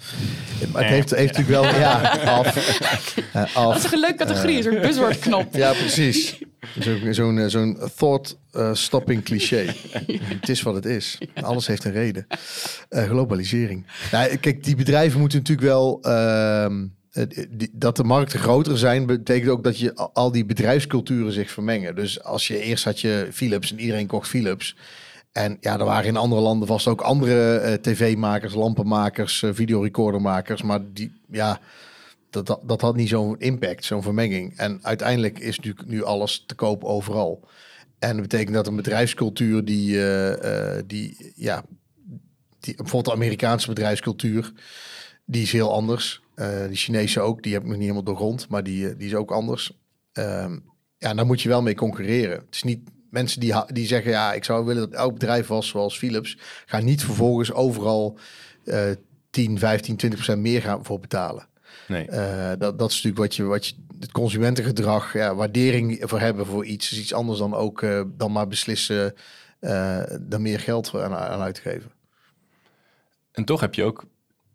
[0.74, 1.80] Het heeft, heeft natuurlijk wel.
[1.80, 2.56] Ja, af.
[3.34, 3.74] Eh, af.
[3.74, 5.56] Dat is een leuke categorie, een soort buzzword-knop.
[5.56, 6.38] Ja, precies.
[6.80, 9.66] Zo- Zo'n eh, zo'n thought-stopping cliché.
[10.24, 11.18] het is wat het is.
[11.42, 12.28] Alles heeft een reden.
[12.90, 13.86] Eh, globalisering.
[14.12, 16.00] Nou, kijk, die bedrijven moeten natuurlijk wel...
[16.02, 20.46] ehm, eh, die- dat de markten groter zijn, betekent ook dat je al- al die
[20.46, 21.96] bedrijfsculturen zich vermengen.
[21.96, 24.76] Dus als je eerst had je Philips en iedereen kocht Philips.
[25.32, 30.62] En ja, er waren in andere landen vast ook andere eh, tv-makers, lampenmakers, eh, videorecordermakers.
[30.62, 31.60] Maar die, ja,
[32.30, 34.58] dat, dat, dat had niet zo'n impact, zo'n vermenging.
[34.58, 37.48] En uiteindelijk is natuurlijk nu alles te koop overal.
[38.00, 41.63] En dat betekent dat een bedrijfscultuur die, eh, die ja,
[42.60, 44.52] die, bijvoorbeeld de Amerikaanse bedrijfscultuur,
[45.26, 46.22] die is heel anders.
[46.36, 49.32] De Chinese ook, die heb ik nog niet helemaal doorgrond, maar die, die is ook
[49.32, 49.72] anders.
[50.12, 50.58] Ehm,
[50.98, 52.36] ja, daar moet je wel mee concurreren.
[52.36, 55.67] Het is niet mensen die, die zeggen, ja, ik zou willen dat elk bedrijf was
[55.67, 58.17] zoals Philips, gaan niet vervolgens overal
[58.65, 58.91] eh
[59.32, 61.47] 10, 15, 20 procent meer gaan voor betalen.
[61.88, 62.08] Nee.
[62.08, 66.45] Eh, dat, dat is natuurlijk wat je, wat je, het consumentengedrag, ja, waardering voor hebben
[66.45, 69.13] voor iets, is iets anders dan ook eh, dan maar beslissen
[69.60, 71.91] eh er meer geld aan, aan uit te geven.
[73.32, 74.06] En toch heb je ook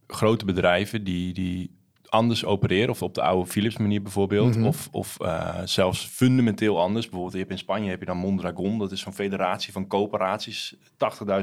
[0.07, 1.71] grote bedrijven die, die
[2.11, 2.91] anders opereren.
[2.91, 4.57] Of op de oude Philips manier bijvoorbeeld.
[4.57, 4.67] Mhm.
[4.67, 7.05] Of, of eh, zelfs fundamenteel anders.
[7.05, 8.79] Bijvoorbeeld je hebt in Spanje heb je dan Mondragon.
[8.79, 10.75] Dat is zo'n federatie van coöperaties.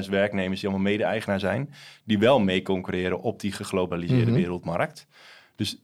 [0.04, 1.70] 80.000 werknemers die allemaal mede-eigenaar zijn.
[2.04, 4.40] Die wel mee concurreren op die geglobaliseerde Mhm.
[4.40, 5.06] wereldmarkt.
[5.56, 5.76] Dus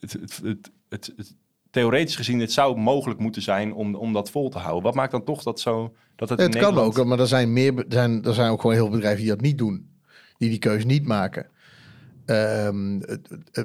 [0.00, 1.34] het, het, het, het, het
[1.70, 4.82] theoretisch gezien het zou mogelijk moeten zijn om, om dat vol te houden.
[4.82, 7.26] Wat maakt dan toch dat zo dat het, Het in kan Nederland- ook, maar er
[7.26, 9.88] zijn, meer, er zijn, er zijn ook gewoon heel veel bedrijven die dat niet doen.
[10.38, 11.46] Die die keuze niet maken.
[12.26, 13.00] Ehm,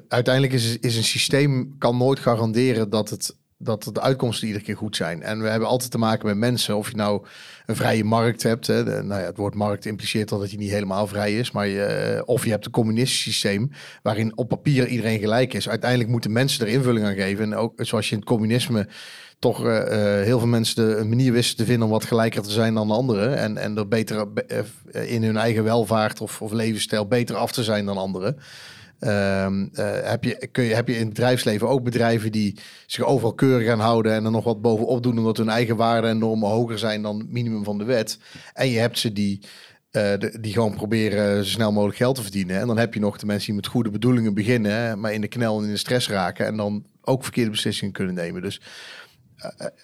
[0.07, 4.77] uiteindelijk is, is een systeem kan nooit garanderen dat, het, dat de uitkomsten iedere keer
[4.77, 5.21] goed zijn.
[5.21, 6.77] En we hebben altijd te maken met mensen.
[6.77, 7.25] Of je nou
[7.65, 8.67] een vrije markt hebt.
[8.67, 11.51] Hè, nou ja, het woord markt impliceert al dat je niet helemaal vrij is.
[11.51, 15.69] Maar je, of je hebt een communistisch systeem waarin op papier iedereen gelijk is.
[15.69, 17.43] Uiteindelijk moeten mensen er invulling aan geven.
[17.43, 18.87] En ook zoals je in het communisme
[19.39, 22.51] toch eh, eh, heel veel mensen de manier wisten te vinden om wat gelijker te
[22.51, 23.37] zijn dan de anderen.
[23.37, 27.63] En, en er beter eh, in hun eigen welvaart of, of levensstijl beter af te
[27.63, 28.37] zijn dan anderen.
[28.99, 33.03] Ehm, eh, heb, je, kun je, heb je in het bedrijfsleven ook bedrijven die zich
[33.03, 36.17] overal keurig gaan houden en er nog wat bovenop doen omdat hun eigen waarden en
[36.17, 38.19] normen hoger zijn dan het minimum van de wet.
[38.53, 39.41] En je hebt ze die,
[40.39, 42.59] die gewoon proberen zo snel mogelijk geld te verdienen.
[42.59, 45.27] En dan heb je nog de mensen die met goede bedoelingen beginnen, maar in de
[45.27, 48.41] knel en in de stress raken en dan ook verkeerde beslissingen kunnen nemen.
[48.41, 48.61] Dus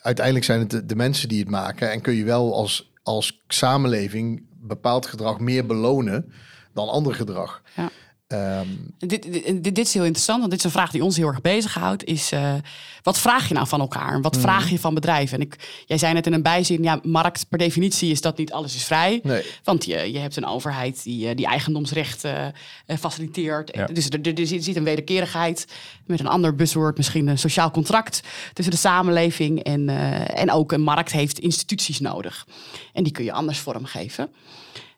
[0.02, 3.44] uiteindelijk zijn het de, de mensen die het maken en kun je wel als, als
[3.48, 6.34] samenleving bepaald gedrag meer belonen
[6.74, 7.62] dan ander gedrag.
[7.76, 7.90] Ja.
[8.28, 11.28] Ehm, Dit, dit, dit is heel interessant, want dit is een vraag die ons heel
[11.28, 12.04] erg bezighoudt.
[12.04, 12.54] Is eh,
[13.02, 14.14] wat vraag je nou van elkaar?
[14.14, 15.38] En wat vraag je van bedrijven?
[15.38, 18.52] En ik, jij zei net in een bijzin, ja, markt per definitie is dat niet
[18.52, 19.20] alles is vrij.
[19.24, 19.44] nee.
[19.64, 22.54] Want je, je hebt een overheid die, eh, die eigendomsrechten
[22.86, 23.76] eh, faciliteert.
[23.76, 23.86] Ja.
[23.86, 25.68] Dus er, er, er zit een wederkerigheid.
[26.06, 28.22] Met een ander buzzword misschien een sociaal contract
[28.54, 29.64] tussen de samenleving.
[29.64, 29.90] En,
[30.28, 32.48] en ook een markt heeft instituties nodig.
[32.94, 34.30] En die kun je anders vormgeven.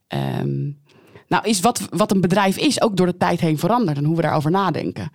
[0.08, 0.70] Ehm,
[1.28, 4.16] nou, is wat, wat een bedrijf is ook door de tijd heen veranderd en hoe
[4.16, 5.12] we daarover nadenken.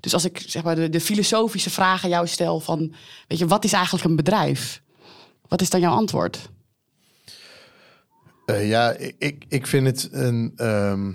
[0.00, 2.94] Dus als ik zeg maar de, filosofische vraag aan jou stel van,
[3.28, 4.82] weet je, wat is eigenlijk een bedrijf?
[5.48, 6.50] Wat is dan jouw antwoord?
[8.46, 10.52] Eh, ja, ik, ik vind het een.
[10.56, 11.12] ehm,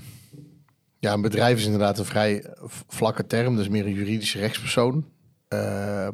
[1.00, 2.46] ja, een bedrijf is inderdaad een vrij
[2.88, 5.06] vlakke term, dus meer een juridische rechtspersoon.
[5.48, 6.08] Eh,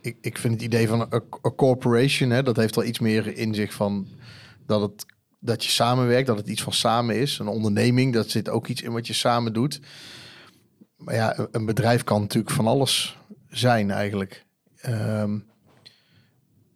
[0.00, 3.54] ik, ik vind het idee van een corporation, hè, dat heeft wel iets meer in
[3.54, 4.08] zich van
[4.66, 5.06] dat, het,
[5.44, 7.38] dat je samenwerkt, dat het iets van samen is.
[7.38, 9.80] Een onderneming, dat zit ook iets in wat je samen doet.
[10.96, 14.44] Maar ja, een- bedrijf kan natuurlijk van alles zijn eigenlijk.
[14.80, 15.38] Ehm,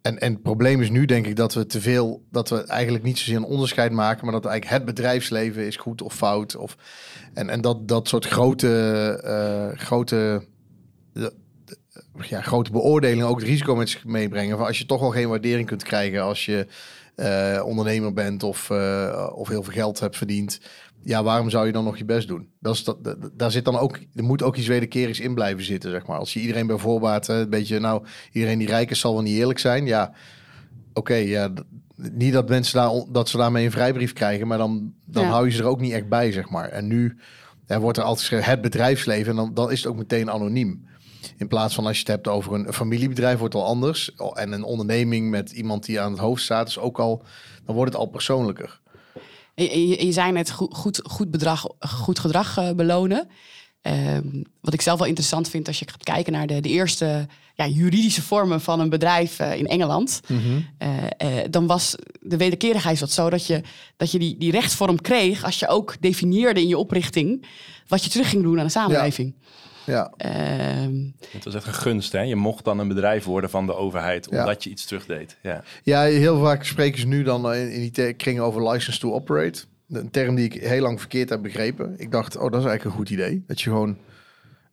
[0.01, 3.03] en, en het probleem is nu denk ik dat we te veel, dat we eigenlijk
[3.03, 6.55] niet zozeer een onderscheid maken, maar dat eigenlijk het bedrijfsleven is goed of fout.
[6.55, 6.77] Of,
[7.33, 8.69] en, en dat, dat soort grote,
[9.23, 10.47] eh, grote,
[12.21, 14.57] ja, grote beoordelingen ook het risico met zich meebrengen.
[14.57, 16.67] Van als je toch al geen waardering kunt krijgen als je
[17.17, 20.59] eh, ondernemer bent of, eh, of heel veel geld hebt verdiend.
[21.03, 22.47] Ja, waarom zou je dan nog je best doen?
[22.59, 25.63] Dat is dat, dat- daar zit dan ook, er moet ook iets wederkerigs in blijven
[25.63, 26.17] zitten, zeg maar.
[26.17, 29.37] Als je iedereen bij voorbaat, een beetje, nou, iedereen die rijk is zal wel niet
[29.37, 29.85] eerlijk zijn.
[29.85, 30.13] Ja,
[30.93, 31.49] oké, ja,
[31.95, 35.29] niet dat mensen daar, dat ze daarmee een vrijbrief krijgen, maar dan, dan Ja.
[35.29, 36.69] hou je ze er ook niet echt bij, zeg maar.
[36.69, 37.17] En nu
[37.67, 40.86] ja, wordt er altijd het bedrijfsleven en dan, dan is het ook meteen anoniem.
[41.37, 44.11] In plaats van als je het hebt over een, familiebedrijf, wordt het al anders.
[44.33, 47.23] En een onderneming met iemand die aan het hoofd staat, is ook al,
[47.65, 48.79] dan wordt het al persoonlijker.
[49.55, 53.27] Je, je, je zei net goed, goed, goed, bedrag, goed gedrag eh, belonen.
[53.81, 57.27] Ehm, wat ik zelf wel interessant vind als je gaat kijken naar de, de eerste
[57.57, 60.21] ja, juridische vormen van een bedrijf eh, in Engeland.
[60.77, 63.61] Eh, eh, dan was de wederkerigheid wat zo dat je,
[63.97, 67.45] dat je die, die rechtsvorm kreeg als je ook definieerde in je oprichting
[67.87, 69.33] wat je terug ging doen aan de samenleving.
[69.39, 69.47] Ja,
[70.17, 70.95] Ehm,
[71.31, 72.21] Het was echt een gunst, hè?
[72.21, 74.39] Je mocht dan een bedrijf worden van de overheid, Ja.
[74.39, 75.37] omdat je iets terugdeed.
[75.41, 75.63] Ja.
[75.83, 79.63] Ja, heel vaak spreken ze nu dan in, in die kringen over license to operate.
[79.89, 81.93] Een term die ik heel lang verkeerd heb begrepen.
[81.97, 83.43] Ik dacht, oh, dat is eigenlijk een goed idee.
[83.47, 83.97] Dat je gewoon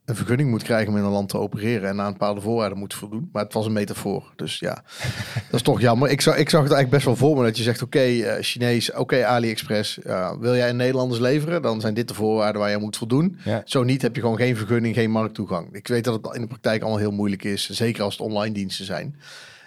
[0.04, 2.94] een vergunning moet krijgen om in een land te opereren en aan bepaalde voorwaarden moet
[2.94, 3.28] voldoen.
[3.32, 4.32] Maar het was een metafoor.
[4.36, 4.74] Dus ja,
[5.50, 6.10] dat is toch jammer.
[6.10, 8.42] Ik zag, ik zag het eigenlijk best wel voor me dat je zegt, oké, eh,
[8.42, 9.98] Chinees, oké, AliExpress.
[10.40, 11.62] wil jij in Nederlanders leveren?
[11.62, 13.38] Dan zijn dit de voorwaarden waar je moet voldoen.
[13.44, 13.62] Ja.
[13.64, 15.74] Zo niet heb je gewoon geen vergunning, geen markttoegang.
[15.74, 17.70] Ik weet dat het in de praktijk allemaal heel moeilijk is.
[17.70, 19.16] Zeker als het online diensten zijn.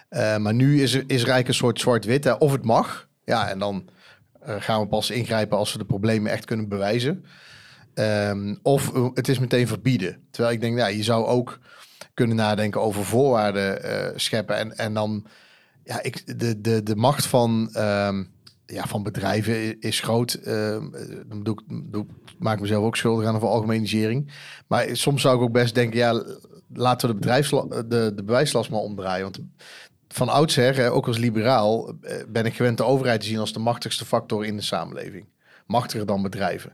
[0.10, 2.38] Eh, maar nu is er, is eigenlijk een soort zwart-wit.
[2.38, 3.08] Of het mag.
[3.24, 3.90] Ja, en dan
[4.42, 7.26] eh, gaan we pas ingrijpen als we de problemen echt kunnen bewijzen.
[7.98, 10.18] Ehm, of eh, het is meteen verbieden.
[10.32, 11.60] Terwijl ik denk, ja, je zou ook
[12.14, 14.58] kunnen nadenken over voorwaarden eh, scheppen.
[14.58, 15.26] En, en dan,
[15.84, 18.24] ja, ik, de, de, de macht van, ehm,
[18.66, 20.34] ja, van bedrijven is groot.
[20.34, 20.86] Ehm,
[21.28, 22.06] dan doe ik, doe,
[22.40, 24.32] maak mezelf ook schuldig aan voor algemenisering.
[24.68, 26.24] Maar soms zou ik ook best denken, ja,
[26.74, 29.24] laten we de, de, de bewijslast maar omdraaien.
[29.24, 29.40] Want
[30.08, 33.60] van oudsher, ook als liberaal, eh, ben ik gewend de overheid te zien als de
[33.60, 35.26] machtigste factor in de samenleving.
[35.66, 36.74] Machtiger dan bedrijven.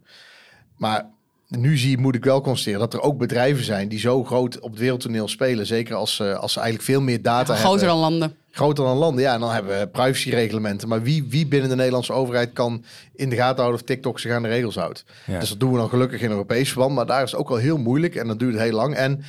[0.84, 1.06] Maar
[1.48, 4.70] nu zie, moet ik wel constateren dat er ook bedrijven zijn die zo groot op
[4.72, 5.66] het wereldtoneel spelen.
[5.66, 7.88] Zeker als, ze- als ze eigenlijk veel meer data groter hebben.
[7.88, 8.36] dan landen.
[8.52, 9.34] Groter dan landen, ja.
[9.34, 10.88] En dan hebben we privacyreglementen.
[10.88, 12.84] Maar wie, wie binnen de Nederlandse overheid kan
[13.16, 15.06] in de gaten houden of TikTok zich aan de regels houdt?
[15.26, 15.40] Ja.
[15.40, 16.96] Dus dat doen we dan gelukkig in Europees verband.
[16.96, 18.96] Maar daar is het ook wel heel moeilijk en dat duurt heel lang.
[18.96, 19.24] En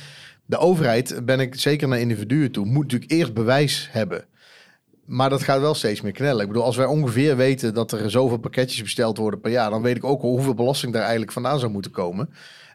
[0.45, 4.25] de overheid, ben ik zeker naar individuen toe, moet natuurlijk eerst bewijs hebben.
[5.05, 6.41] Maar dat gaat wel steeds meer knellen.
[6.41, 9.81] Ik bedoel, als wij ongeveer weten dat er zoveel pakketjes besteld worden per jaar, dan
[9.81, 12.25] weet ik ook hoeveel belasting daar eigenlijk vandaan zou moeten komen.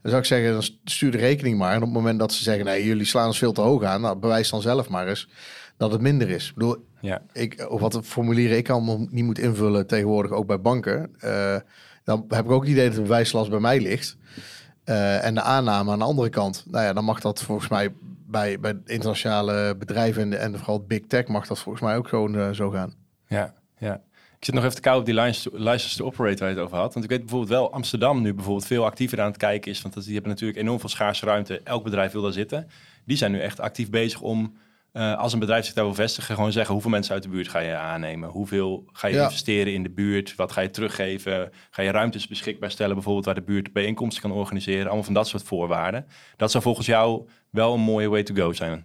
[0.02, 1.70] Dan zou ik zeggen, dan stuur de rekening maar.
[1.70, 4.00] En op het moment dat ze zeggen, nee, jullie slaan ons veel te hoog aan,
[4.00, 5.28] nou, bewijs dan zelf maar eens
[5.76, 6.48] dat het minder is.
[6.48, 7.22] Ik bedoel, Ja.
[7.32, 11.10] ik, of wat formulieren ik allemaal niet moet invullen tegenwoordig, ook bij banken.
[11.18, 11.56] eh,
[12.04, 14.16] dan heb ik ook het idee dat de bewijslast bij mij ligt.
[14.84, 17.92] Eh, en de aanname aan de andere kant, nou ja, dan mag dat volgens mij
[18.30, 22.36] bij, bij internationale bedrijven en, en vooral big tech mag dat volgens mij ook gewoon
[22.36, 22.94] eh, zo gaan.
[23.26, 23.94] Ja, ja.
[24.38, 26.64] Ik zit nog even te koud op die license to, to operate waar je het
[26.64, 26.92] over had.
[26.92, 29.82] Want ik weet bijvoorbeeld wel, Amsterdam nu bijvoorbeeld veel actiever aan het kijken is.
[29.82, 31.60] Want die hebben natuurlijk enorm veel schaarse ruimte.
[31.64, 32.68] Elk bedrijf wil daar zitten.
[33.04, 34.56] Die zijn nu echt actief bezig om,
[34.92, 37.48] eh, als een bedrijf zich daar wil vestigen, gewoon zeggen hoeveel mensen uit de buurt
[37.48, 38.28] ga je aannemen.
[38.28, 39.22] Hoeveel ga je Ja.
[39.22, 40.34] investeren in de buurt?
[40.34, 41.50] Wat ga je teruggeven?
[41.70, 44.84] Ga je ruimtes beschikbaar stellen, bijvoorbeeld waar de buurt bijeenkomsten kan organiseren?
[44.86, 46.06] Allemaal van dat soort voorwaarden.
[46.36, 48.84] Dat zou volgens jou wel een mooie way to go zijn.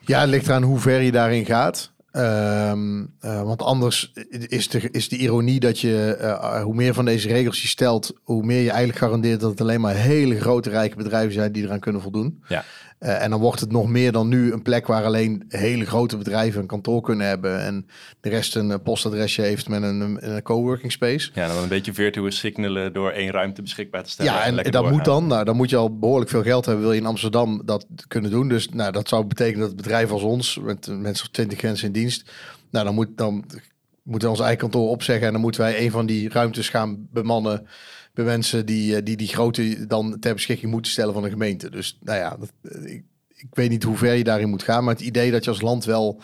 [0.00, 1.92] Ja, het ligt eraan hoe ver je daarin gaat.
[2.10, 7.04] Ehm, eh, want anders is de, is de ironie dat je, eh, hoe meer van
[7.04, 10.70] deze regels je stelt, hoe meer je eigenlijk garandeert dat het alleen maar hele grote
[10.70, 12.44] rijke bedrijven zijn die eraan kunnen voldoen.
[12.48, 12.64] Ja.
[12.98, 16.16] Eh, en dan wordt het nog meer dan nu een plek waar alleen hele grote
[16.16, 17.86] bedrijven een kantoor kunnen hebben en
[18.20, 21.30] de rest een eh, postadresje heeft met een, een coworking space.
[21.34, 24.32] Ja, dan een beetje virtueel signalen door één ruimte beschikbaar te stellen.
[24.32, 25.26] Ja, en dat moet dan.
[25.26, 26.84] Nou, dan moet je al behoorlijk veel geld hebben.
[26.84, 28.48] Wil je in Amsterdam dat kunnen doen?
[28.48, 31.86] Dus nou, dat zou betekenen dat het bedrijf als ons, met mensen of 20 mensen
[31.86, 32.30] in dienst,
[32.70, 33.44] nou, dan moet dan
[34.08, 37.08] moeten we ons eigen kantoor opzeggen en dan moeten wij een van die ruimtes gaan
[37.12, 37.66] bemannen
[38.18, 41.70] bij mensen die eh, die, die grote dan ter beschikking moeten stellen van een gemeente.
[41.70, 43.02] Dus nou ja, dat, eh, ik,
[43.36, 45.60] ik weet niet hoe ver je daarin moet gaan, maar het idee dat je als
[45.60, 46.20] land wel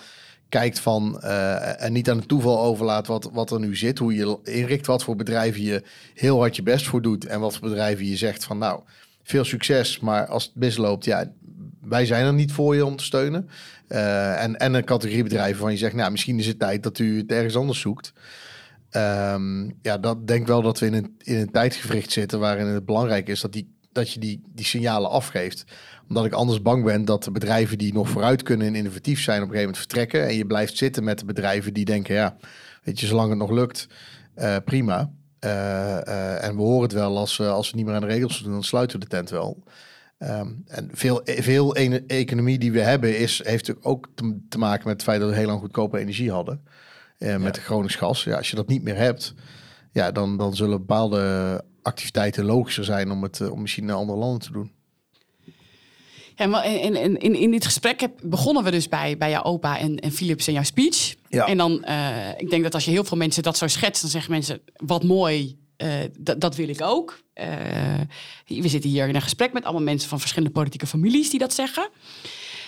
[0.48, 4.14] kijkt van eh, en niet aan het toeval overlaat wat, wat er nu zit, hoe
[4.14, 5.82] je inricht, wat voor bedrijven je
[6.14, 8.80] heel hard je best voor doet en wat voor bedrijven je zegt van nou,
[9.22, 11.32] veel succes, maar als het misloopt, ja,
[11.80, 13.48] wij zijn er niet voor je om te steunen.
[13.88, 17.18] En, en een categorie bedrijven van je zegt, nou, misschien is het tijd dat u
[17.18, 18.12] het ergens anders zoekt.
[18.94, 22.84] Ehm, ja, dat denk wel dat we in een, in een tijdgevricht zitten waarin het
[22.84, 25.64] belangrijk is dat, die, dat je die, die signalen afgeeft.
[26.08, 29.42] Omdat ik anders bang ben dat de bedrijven die nog vooruit kunnen en innovatief zijn
[29.42, 30.26] op een gegeven moment vertrekken.
[30.26, 32.36] En je blijft zitten met de bedrijven die denken, ja,
[32.82, 33.86] weet je, zolang het nog lukt,
[34.34, 35.10] eh, prima.
[35.38, 38.06] Eh, eh, en we horen het wel, als we, als we niet meer aan de
[38.06, 39.62] regels doen, dan sluiten we de tent wel.
[40.18, 41.74] Ehm, en veel, veel
[42.06, 44.08] economie die we hebben is, heeft ook
[44.48, 46.62] te maken met het feit dat we heel lang goedkope energie hadden.
[47.32, 48.24] Eh, met de Gronings gas.
[48.24, 49.34] Ja, als je dat niet meer hebt,
[49.92, 54.18] ja, dan, dan zullen bepaalde activiteiten logischer zijn om het eh, om misschien naar andere
[54.18, 54.72] landen te doen.
[56.36, 59.42] Ja, maar in, in, in, in dit gesprek heb, begonnen we dus bij, bij jouw
[59.42, 61.14] opa en, en Philips en jouw speech.
[61.28, 61.46] Ja.
[61.46, 64.10] En dan, eh, ik denk dat als je heel veel mensen dat zo schetst, dan
[64.10, 67.22] zeggen mensen, wat mooi, eh, dat- dat wil ik ook.
[68.46, 71.52] We zitten hier in een gesprek met allemaal mensen van verschillende politieke families die dat
[71.54, 71.88] zeggen.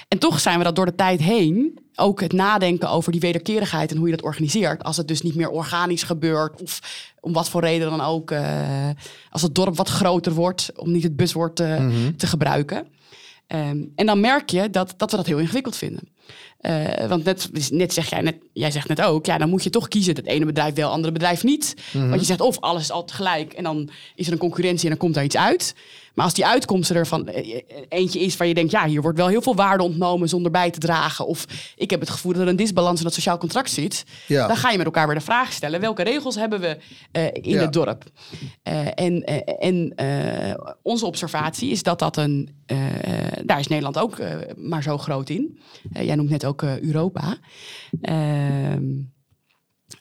[0.08, 3.90] En toch zijn we dat door de tijd heen ook het nadenken over die wederkerigheid
[3.90, 4.82] en hoe je dat organiseert.
[4.82, 6.80] Als het dus niet meer organisch gebeurt of
[7.20, 8.30] om wat voor reden dan ook.
[8.30, 8.88] eh,
[9.30, 12.86] als het dorp wat groter wordt, om niet het buswoord eh, te gebruiken.
[13.46, 16.08] Ehm, en dan merk je dat, dat we dat heel ingewikkeld vinden.
[16.60, 19.70] Eh, want net, net zeg jij, net, jij zegt net ook, ja, dan moet je
[19.70, 20.14] toch kiezen.
[20.14, 21.74] Het ene bedrijf wel, het andere bedrijf niet.
[21.92, 24.90] Want je zegt of alles is altijd gelijk en dan is er een concurrentie en
[24.90, 25.74] dan komt daar iets uit.
[26.14, 29.18] Maar als die uitkomsten ervan eh, eh, eentje is waar je denkt, ja, hier wordt
[29.18, 31.26] wel heel veel waarde ontnomen zonder bij te dragen.
[31.26, 34.04] Of ik heb het gevoel dat er een disbalans in dat sociaal contract zit.
[34.26, 34.46] Ja.
[34.46, 36.76] Dan ga je met elkaar weer de vraag stellen, welke regels hebben we
[37.32, 37.60] in Ja.
[37.60, 38.04] het dorp?
[38.94, 39.24] En
[39.58, 39.94] en
[40.82, 42.48] onze observatie is dat dat een.
[43.44, 44.18] daar is Nederland ook
[44.56, 45.58] maar zo groot in.
[46.16, 47.36] Jij noemt net ook eh, Europa.
[48.00, 48.84] Ehm,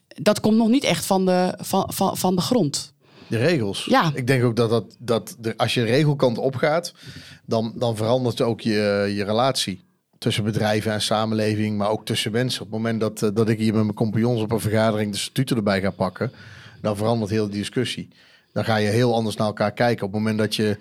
[0.08, 2.93] dat komt nog niet echt van de, van, van, van de grond.
[3.28, 3.86] De regels.
[3.86, 4.12] Ja.
[4.13, 6.93] Ik denk ook dat, dat, dat de, als je de regelkant opgaat,
[7.45, 9.84] dan, dan verandert ook je, je relatie.
[10.17, 12.62] Tussen bedrijven en samenleving, maar ook tussen mensen.
[12.62, 15.17] Op het moment dat, eh, dat ik hier met mijn compagnons op een vergadering de
[15.17, 16.32] statuten erbij ga pakken,
[16.82, 18.08] dan verandert heel de discussie.
[18.51, 20.06] Dan ga je heel anders naar elkaar kijken.
[20.06, 20.78] Op het moment dat je,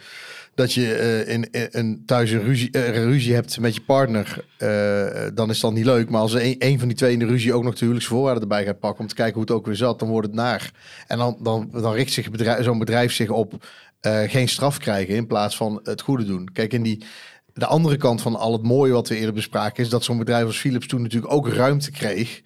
[0.54, 5.26] dat je eh, in, in, thuis een ruzie, eh, ruzie hebt met je partner, eh,
[5.34, 6.10] dan is dat niet leuk.
[6.10, 8.64] Maar als een, een van die twee in de ruzie ook nog de huwelijksvoorwaarden erbij
[8.64, 10.70] gaat pakken om te kijken hoe het ook weer zat, dan wordt het naar.
[11.06, 12.28] En dan, dan, dan richt zich
[12.60, 13.66] zo'n bedrijf zich op
[14.26, 16.48] geen straf krijgen in plaats van het goede doen.
[16.52, 17.04] Kijk, in die,
[17.54, 20.44] de andere kant van al het mooie wat we eerder bespraken is dat zo'n bedrijf
[20.44, 22.42] als Philips toen natuurlijk ook ruimte kreeg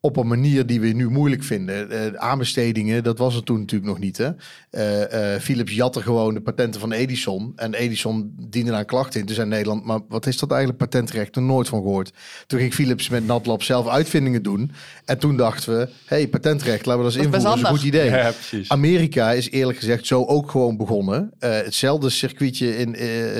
[0.00, 1.92] op een manier die we nu moeilijk vinden.
[1.92, 4.16] Uh, aanbestedingen, dat was er toen natuurlijk nog niet.
[4.16, 4.30] Hè?
[4.70, 7.52] Uh, uh, Philips jatte gewoon de patenten van Edison.
[7.56, 9.26] En Edison diende daar klachten in.
[9.26, 11.36] Dus in Nederland, maar wat is dat eigenlijk patentrecht?
[11.36, 12.12] Er nooit van gehoord.
[12.46, 14.70] Toen ging Philips met NatLab zelf uitvindingen doen.
[15.04, 17.50] En toen dachten we, hey, patentrecht, laten we dat eens invoeren.
[17.50, 18.10] Dat is een goed idee.
[18.10, 18.32] Ja,
[18.68, 21.32] Amerika is eerlijk gezegd zo ook gewoon begonnen.
[21.38, 22.96] hetzelfde circuitje in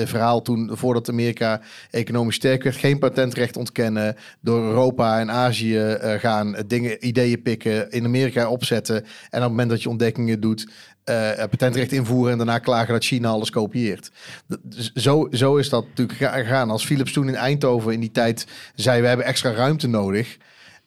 [0.07, 2.75] verhaal toen, voordat Amerika economisch sterk werd.
[2.75, 4.15] Geen patentrecht ontkennen.
[4.41, 8.95] Door Europa en Azië gaan dingen, ideeën pikken, in Amerika opzetten.
[8.95, 10.71] En op het moment dat je ontdekkingen doet,
[11.05, 14.11] uh, patentrecht invoeren en daarna klagen dat China alles kopieert.
[14.61, 16.69] Dus zo, zo is dat natuurlijk gegaan.
[16.69, 20.37] Als Philips toen in Eindhoven in die tijd zei, we hebben extra ruimte nodig.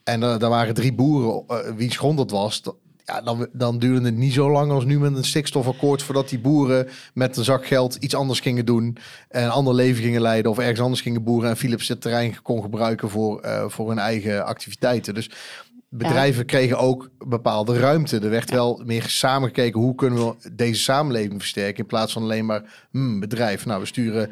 [0.05, 2.63] En uh, daar waren drie boeren, uh, wiens grond dat was.
[3.05, 6.03] Ja, dan, dan duurde het niet zo lang als nu met een stikstofakkoord...
[6.03, 8.97] voordat die boeren met een zak geld iets anders gingen doen...
[9.29, 11.51] en een ander leven gingen leiden of ergens anders gingen boeren...
[11.51, 15.15] en Philips het terrein kon gebruiken voor, uh, voor hun eigen activiteiten.
[15.15, 15.31] Dus
[15.89, 18.19] bedrijven kregen ook bepaalde ruimte.
[18.19, 21.79] Er werd wel meer samengekeken hoe kunnen we deze samenleving versterken...
[21.79, 23.67] in plaats van alleen maar hmm, bedrijf.
[23.67, 24.31] Nou, we sturen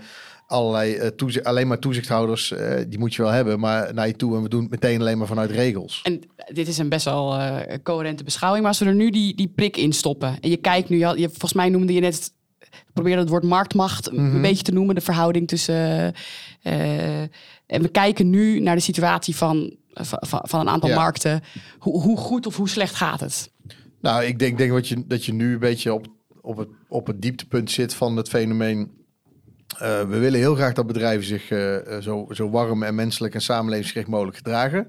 [0.51, 4.17] allerlei uh, toezicht, alleen maar toezichthouders, uh, die moet je wel hebben, maar naar je
[4.17, 6.01] toe en we doen het meteen alleen maar vanuit regels.
[6.03, 6.21] En
[6.53, 9.49] dit is een best wel uh, coherente beschouwing, maar als we er nu die, die
[9.49, 12.33] prik in stoppen en je kijkt nu, je, volgens mij noemde je net,
[12.93, 14.41] probeerde het woord marktmacht een mhm.
[14.41, 16.15] beetje te noemen, de verhouding tussen.
[17.67, 21.43] en we kijken nu naar de situatie van, van, van een aantal markten.
[21.79, 23.51] Hoe, hoe goed of hoe slecht gaat het?
[24.01, 26.07] Nou, ik denk, denk dat, je, dat je nu een beetje op,
[26.41, 29.00] op, het, op het dieptepunt zit van het fenomeen
[29.79, 34.09] we willen heel graag dat bedrijven zich uh, zo, zo warm en menselijk en samenlevingsgericht
[34.09, 34.87] mogelijk gedragen.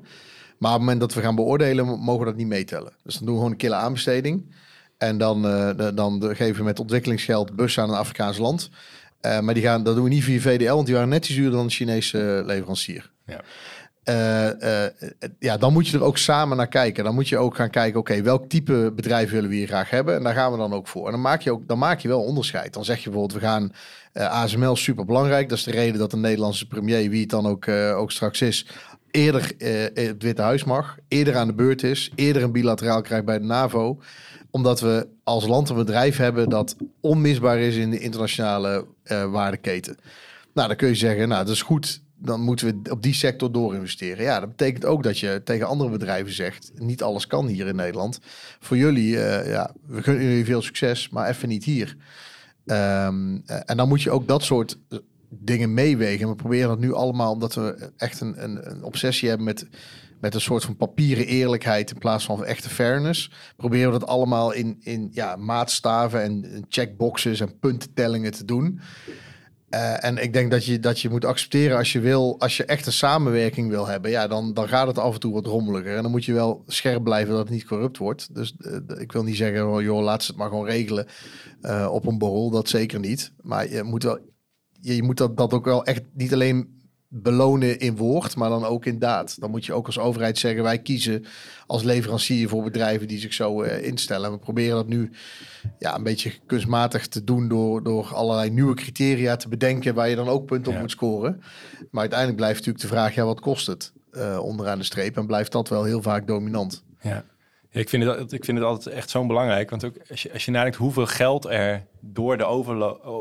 [0.57, 2.93] Maar op het moment dat we gaan beoordelen, mogen we dat niet meetellen.
[3.03, 4.53] Dus dan doen we gewoon een kille aanbesteding.
[4.97, 5.41] En dan,
[5.95, 8.69] dan geven we met ontwikkelingsgeld bussen aan een Afrikaans land.
[9.21, 11.57] maar die gaan, dat doen we niet via VDL, want die waren net iets duurder
[11.57, 13.11] dan de Chinese leverancier.
[13.25, 13.41] Ja.
[14.09, 14.85] Uh,
[15.39, 17.03] ja, dan moet je er ook samen naar kijken.
[17.03, 20.15] Dan moet je ook gaan kijken, oké, welk type bedrijf willen we hier graag hebben?
[20.15, 21.05] En daar gaan we dan ook voor.
[21.05, 22.73] En dan maak je, ook, dan maak je wel onderscheid.
[22.73, 23.71] Dan zeg je bijvoorbeeld, we gaan
[24.13, 25.49] uh, ASML super belangrijk.
[25.49, 28.67] Dat is de reden dat de Nederlandse premier, wie het dan ook, ook straks is,
[29.11, 29.51] eerder
[29.93, 33.45] het Witte Huis mag, eerder aan de beurt is, eerder een bilateraal krijgt bij de
[33.45, 33.99] NAVO
[34.53, 38.85] omdat we als land een bedrijf hebben dat onmisbaar is in de internationale
[39.31, 39.97] waardeketen.
[40.53, 43.51] Nou, dan kun je zeggen, nou, dat is goed dan moeten we op die sector
[43.51, 44.23] doorinvesteren.
[44.23, 47.75] Ja, dat betekent ook dat je tegen andere bedrijven zegt: niet alles kan hier in
[47.75, 48.19] Nederland.
[48.59, 51.95] Voor jullie, uh, ja, we gunnen jullie veel succes, maar even niet hier.
[52.65, 54.77] Um, en dan moet je ook dat soort
[55.29, 56.29] dingen meewegen.
[56.29, 59.67] We proberen dat nu allemaal omdat we echt een, een, een obsessie hebben met,
[60.19, 63.31] met een soort van papieren eerlijkheid in plaats van echte fairness.
[63.55, 68.79] Proberen we dat allemaal in, in ja, maatstaven en checkboxes en puntentellingen te doen.
[69.73, 72.65] Uh, en ik denk dat je, dat je moet accepteren als je wil, als je
[72.65, 75.95] echt een samenwerking wil hebben, ja, dan, dan gaat het af en toe wat rommeliger.
[75.95, 78.35] En dan moet je wel scherp blijven dat het niet corrupt wordt.
[78.35, 81.05] Dus uh, ik wil niet zeggen, oh, joh, laat ze het maar gewoon regelen
[81.61, 82.49] uh, op een borrel.
[82.49, 83.31] Dat zeker niet.
[83.41, 84.19] Maar je moet wel,
[84.81, 86.80] je moet dat, dat ook wel echt niet alleen
[87.13, 89.39] belonen in woord, maar dan ook in daad.
[89.39, 91.25] Dan moet je ook als overheid zeggen: wij kiezen
[91.67, 94.31] als leverancier voor bedrijven die zich zo uh, instellen.
[94.31, 95.11] We proberen dat nu
[95.79, 100.15] ja, een beetje kunstmatig te doen door, door allerlei nieuwe criteria te bedenken waar je
[100.15, 101.41] dan ook punten op moet scoren.
[101.91, 105.17] Maar uiteindelijk blijft natuurlijk de vraag: ja, wat kost het uh, onderaan de streep?
[105.17, 106.83] En blijft dat wel heel vaak dominant.
[107.01, 107.23] Ja.
[107.73, 109.69] Ik vind, het, ik vind het altijd echt zo belangrijk.
[109.69, 112.45] Want ook als je, als je nadenkt hoeveel geld er door de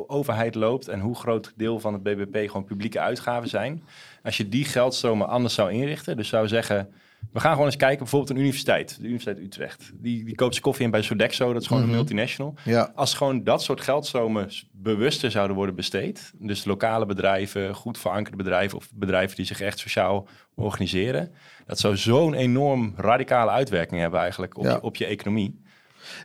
[0.09, 3.83] overheid loopt en hoe groot deel van het BBP gewoon publieke uitgaven zijn.
[4.23, 6.89] Als je die geldstromen anders zou inrichten, dus zou zeggen,
[7.33, 9.91] we gaan gewoon eens kijken, bijvoorbeeld een universiteit, de Universiteit Utrecht.
[9.95, 11.97] Die, die koopt zijn koffie in bij Sodexo, dat is gewoon een mhm.
[11.97, 12.55] multinational.
[12.65, 12.93] Ja.
[12.95, 18.79] Als gewoon dat soort geldstromen bewuster zouden worden besteed, dus lokale bedrijven, goed verankerde bedrijven
[18.79, 21.33] of bedrijven die zich echt sociaal organiseren,
[21.67, 25.61] dat zou zo'n enorm radicale uitwerking hebben eigenlijk op, je, op je economie.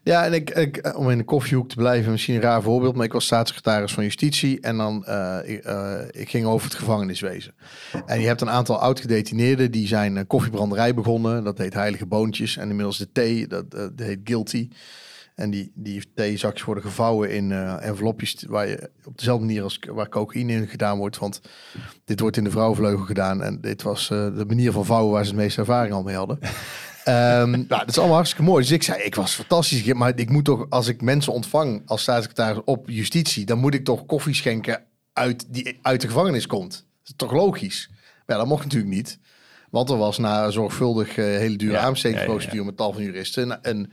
[0.04, 3.06] Ja, en ik, ik, om in de koffiehoek te blijven, misschien een raar voorbeeld, maar
[3.06, 7.54] ik was staatssecretaris van Justitie en dan uh, ik, uh, ik, ging over het gevangeniswezen.
[8.06, 12.58] En je hebt een aantal oud-gedetineerden die zijn uh, koffiebranderij begonnen, dat heet Heilige Boontjes,
[12.58, 14.70] en inmiddels de thee, dat, dat heet Guilty.
[15.36, 20.10] En die, die theezakjes worden gevouwen in envelopjes waar je op dezelfde manier als waar
[20.10, 21.18] cocaïne in gedaan wordt.
[21.18, 21.42] Want
[22.06, 25.30] dit wordt in de vrouwenvleugel gedaan en dit was de manier van vouwen waar ze
[25.30, 26.40] het meeste ervaring al mee hadden.
[27.08, 28.62] Um, nou, dat is allemaal hartstikke mooi.
[28.62, 29.94] Dus ik zei, ik was fantastisch.
[29.94, 33.84] Maar ik moet toch, als ik mensen ontvang als staatssecretaris op justitie, dan moet ik
[33.84, 36.72] toch koffie schenken uit, die uit de gevangenis komt.
[36.72, 37.90] Dat is toch logisch?
[37.92, 39.20] Maar ja, dat mocht natuurlijk niet.
[39.70, 43.92] Want er was na zorgvuldig uh, hele dure ja, aanbestedingsprocedure met tal van juristen een,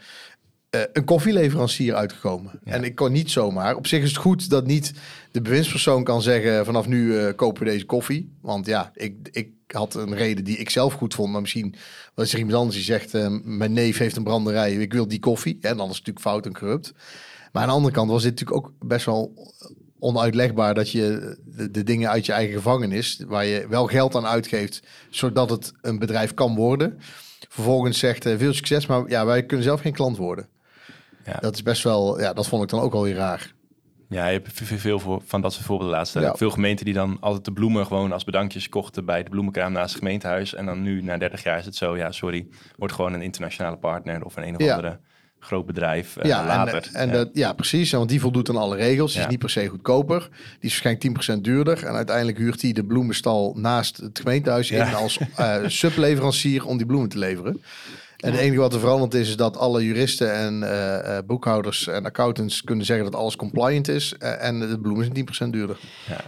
[0.72, 2.60] eh, een koffieleverancier uitgekomen.
[2.64, 2.72] Ja.
[2.72, 3.76] En ik kon niet zomaar.
[3.76, 4.92] Op zich is het goed dat niet
[5.30, 6.64] de bewindspersoon kan zeggen...
[6.64, 8.32] vanaf nu eh, kopen we deze koffie.
[8.40, 11.32] Want ja, ik, ik had een reden die ik zelf goed vond.
[11.32, 11.74] Maar misschien
[12.14, 13.14] was er iemand anders die zegt...
[13.14, 15.58] eh, mijn neef heeft een branderij, ik wil die koffie.
[15.60, 16.92] En dan is het natuurlijk fout en corrupt.
[17.52, 19.52] Maar aan de andere kant was dit natuurlijk ook best wel
[19.98, 20.74] onuitlegbaar...
[20.74, 23.20] dat je de, de dingen uit je eigen gevangenis...
[23.26, 24.82] waar je wel geld aan uitgeeft...
[25.10, 26.98] zodat het een bedrijf kan worden...
[27.48, 30.48] vervolgens zegt veel succes, maar ja, wij kunnen zelf geen klant worden.
[31.26, 31.36] Ja.
[31.40, 33.52] Dat is best wel, ja, dat vond ik dan ook wel weer raar.
[34.08, 34.48] Ja, je hebt
[34.80, 36.14] veel voor, van dat soort voorbeelden laatst.
[36.14, 36.34] Ja.
[36.34, 39.88] Veel gemeenten die dan altijd de bloemen gewoon als bedankjes kochten bij de bloemenkraam naast
[39.90, 40.54] het gemeentehuis.
[40.54, 42.46] En dan nu, na 30 jaar, is het zo, ja, sorry,
[42.76, 44.74] wordt gewoon een internationale partner of een een of Ja.
[44.74, 44.98] andere
[45.38, 46.88] groot bedrijf eh, ja, later.
[46.92, 47.12] En, en ja.
[47.12, 47.90] Dat, ja, precies.
[47.92, 49.10] Want die voldoet aan alle regels.
[49.10, 49.24] Die Ja.
[49.26, 50.18] is niet per se goedkoper.
[50.20, 51.84] Die is waarschijnlijk 10% duurder.
[51.84, 54.86] En uiteindelijk huurt hij de bloemenstal naast het gemeentehuis Ja.
[54.86, 57.62] in als eh, subleverancier om die bloemen te leveren.
[58.22, 61.86] En het enige wat er veranderd is, is dat alle juristen en eh, eh, boekhouders
[61.86, 64.14] en accountants kunnen zeggen dat alles compliant is.
[64.18, 65.14] eh, en de bloemen zijn
[65.48, 65.76] 10% duurder.
[66.08, 66.20] ja.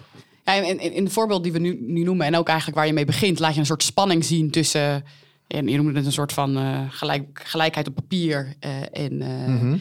[0.44, 2.86] Ja, en in, in het voorbeeld die we nu, nu noemen, en ook eigenlijk waar
[2.86, 5.04] je mee begint, laat je een soort spanning zien tussen.
[5.46, 8.54] En je noemde het een soort van eh, gelijk, gelijkheid op papier.
[8.60, 9.76] eh, en, eh, Mhm.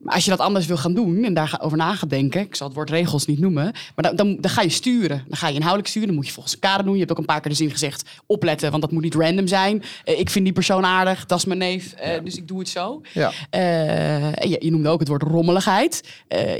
[0.00, 2.66] Maar als je dat anders wil gaan doen en daarover na gaat denken, ik zal
[2.66, 5.24] het woord regels niet noemen, maar dan, dan, dan ga je sturen.
[5.28, 6.92] Dan ga je inhoudelijk sturen, dan moet je volgens een kader doen.
[6.92, 9.46] Je hebt ook een paar keer de zin gezegd, opletten, want dat moet niet random
[9.46, 9.82] zijn.
[10.04, 12.68] Eh, ik vind die persoon aardig, dat is mijn neef, eh, dus ik doe het
[12.68, 13.00] zo.
[13.12, 13.32] Ja.
[13.50, 16.02] Eh, je, je noemde ook het woord rommeligheid.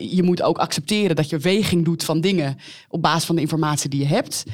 [0.00, 3.90] Je moet ook accepteren dat je weging doet van dingen op basis van de informatie
[3.90, 4.44] die je hebt.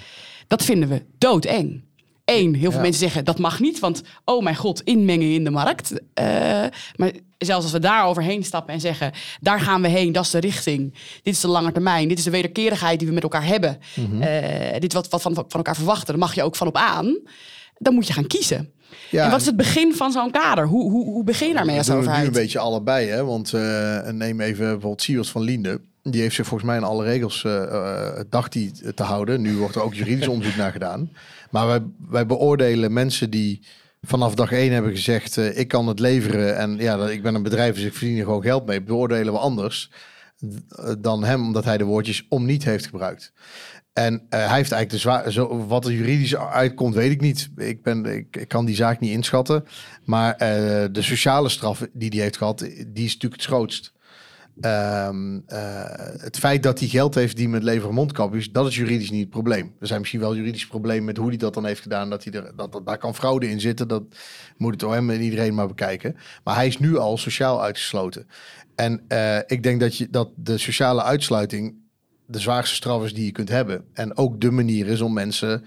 [0.46, 1.85] Dat vinden we doodeng.
[2.26, 2.80] Eén, heel veel Ja.
[2.80, 5.92] mensen zeggen dat mag niet, want oh mijn god, inmenging in de markt.
[6.14, 6.26] Eh,
[6.96, 10.30] maar zelfs als we daar overheen stappen en zeggen, daar gaan we heen, dat is
[10.30, 10.92] de richting.
[11.22, 13.78] Dit is de lange termijn, dit is de wederkerigheid die we met elkaar hebben.
[13.94, 14.22] Mhm.
[14.22, 17.18] Eh, dit wat we van, van elkaar verwachten, daar mag je ook van op aan.
[17.78, 18.70] Dan moet je gaan kiezen.
[19.10, 20.66] Ja, en wat is het begin van zo'n kader?
[20.66, 22.34] Hoe, hoe, hoe begin je daarmee als doen we nu overheid?
[22.36, 23.24] een beetje allebei, hè?
[23.24, 25.80] Want eh, neem even bijvoorbeeld Siewers van Liende.
[26.10, 29.40] Die heeft zich volgens mij aan alle regels eh eh, dacht hij te houden.
[29.40, 31.10] Nu wordt er ook juridisch onderzoek naar gedaan.
[31.50, 33.66] Maar wij, wij beoordelen mensen die
[34.00, 35.36] vanaf dag één hebben gezegd...
[35.36, 38.24] eh, ik kan het leveren en ja, ik ben een bedrijf, dus ik verdien er
[38.24, 38.82] gewoon geld mee.
[38.82, 39.90] Beoordelen we anders
[40.98, 43.32] dan hem, omdat hij de woordjes om niet heeft gebruikt.
[43.92, 47.48] En hij heeft eigenlijk de zwaar, zo, wat er juridisch uitkomt, weet ik niet.
[47.56, 49.64] Ik, ben, ik, ik kan die zaak niet inschatten.
[50.04, 50.38] Maar
[50.92, 53.92] de sociale straf die hij heeft gehad, die is natuurlijk het grootst.
[54.60, 55.84] Ehm, eh,
[56.16, 59.20] het feit dat hij geld heeft die met lever- en mondkapjes, dat is juridisch niet
[59.20, 59.74] het probleem.
[59.80, 62.10] Er zijn misschien wel juridische problemen met hoe hij dat dan heeft gedaan.
[62.10, 63.88] Dat hij dat, daar kan fraude in zitten.
[63.88, 64.02] Dat
[64.56, 66.16] moet het OM en iedereen maar bekijken.
[66.44, 68.26] Maar hij is nu al sociaal uitgesloten.
[68.74, 71.74] En eh, ik denk dat, je, dat de sociale uitsluiting
[72.26, 73.84] de zwaarste straf is die je kunt hebben.
[73.92, 75.64] En ook de manier is om mensen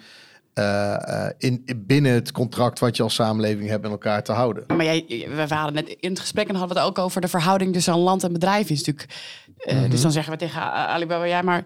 [0.59, 4.63] eh, eh, in, binnen het contract wat je als samenleving hebt met elkaar te houden.
[4.67, 5.05] Maar jij,
[5.35, 7.97] we waren net in het gesprek en hadden we het ook over de verhouding tussen
[7.97, 8.69] land en bedrijf.
[8.69, 9.15] Is natuurlijk,
[9.57, 9.89] eh, Mhm.
[9.89, 11.63] Dus dan zeggen we tegen Alibaba, ja, maar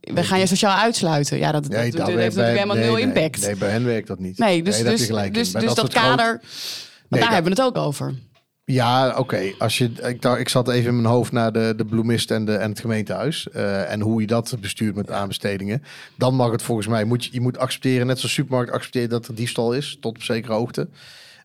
[0.00, 1.38] we gaan je sociaal uitsluiten.
[1.38, 3.40] Ja, dat, heeft bij- natuurlijk helemaal nee, nul nee, impact.
[3.40, 4.38] Nee, bij hen werkt dat niet.
[4.38, 6.40] Nee, dus, dus, dus, dus dat, groot- kader,
[7.08, 8.14] daar hebben we het ook over.
[8.70, 9.52] Ja, oké.
[9.58, 12.56] Als je, ik, ik zat even in mijn hoofd naar de, de bloemist en, de,
[12.56, 13.48] en het gemeentehuis.
[13.48, 15.82] eh, en hoe je dat bestuurt met aanbestedingen.
[16.16, 19.26] Dan mag het volgens mij, moet je, je moet accepteren, net zoals supermarkt accepteren dat
[19.26, 20.88] er diefstal is, tot op zekere hoogte.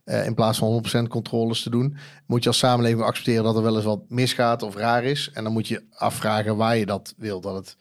[0.04, 3.64] Eh, in plaats van 100% controles te doen, moet je als samenleving accepteren dat er
[3.64, 5.30] wel eens wat misgaat of raar is.
[5.34, 7.76] En dan moet je afvragen waar je dat wil, dat, het,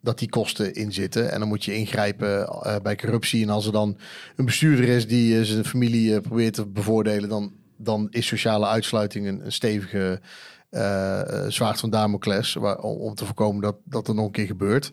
[0.00, 1.32] dat die kosten in zitten.
[1.32, 3.42] En dan moet je ingrijpen eh, bij corruptie.
[3.42, 3.98] En als er dan
[4.36, 9.52] een bestuurder is die zijn familie probeert te bevoordelen, dan, dan is sociale uitsluiting een,
[9.52, 10.20] stevige
[10.70, 12.54] eh, zwaard van Damocles.
[12.54, 14.92] Waar, om, te voorkomen dat, dat er nog een keer gebeurt.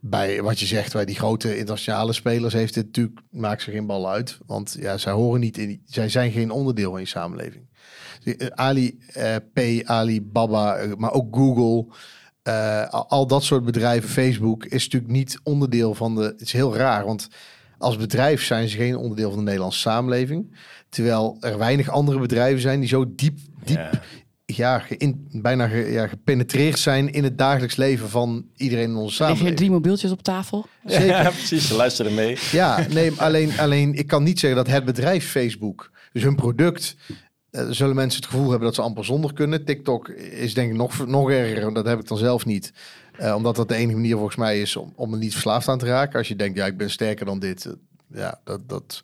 [0.00, 3.86] Bij wat je zegt, bij die grote internationale spelers heeft dit natuurlijk, maakt ze geen
[3.86, 4.38] bal uit.
[4.46, 7.68] Want ja, zij horen niet in, zij zijn geen onderdeel van je samenleving.
[8.24, 11.94] Eh, Ali eh, P, Alibaba, maar ook Google,
[12.90, 16.22] al dat soort bedrijven, Facebook, is natuurlijk niet onderdeel van de.
[16.22, 17.28] Het is heel raar, want
[17.80, 20.56] als bedrijf zijn ze geen onderdeel van de Nederlandse samenleving.
[20.90, 23.90] Terwijl er weinig andere bedrijven zijn die zo diep, diep Ja.
[24.46, 29.00] ja, geïn- bijna ge- ja, gepenetreerd zijn in het dagelijks leven van iedereen in onze
[29.04, 29.56] Leg je samenleving.
[29.56, 30.66] drie mobieltjes op tafel?
[30.84, 31.06] Zeker.
[31.06, 31.68] Ja, precies.
[31.68, 32.36] Ze luisteren mee.
[32.52, 36.96] Ja, nee, alleen, alleen ik kan niet zeggen dat het bedrijf Facebook, dus hun product,
[37.50, 39.64] eh, zullen mensen het gevoel hebben dat ze amper zonder kunnen.
[39.64, 42.72] TikTok is denk ik nog, nog erger, want dat heb ik dan zelf niet.
[43.16, 45.78] Eh, omdat dat de enige manier volgens mij is om, om er niet verslaafd aan
[45.78, 46.18] te raken.
[46.18, 47.64] Als je denkt, ja, ik ben sterker dan dit.
[47.64, 47.72] eh,
[48.14, 49.02] ja, dat, dat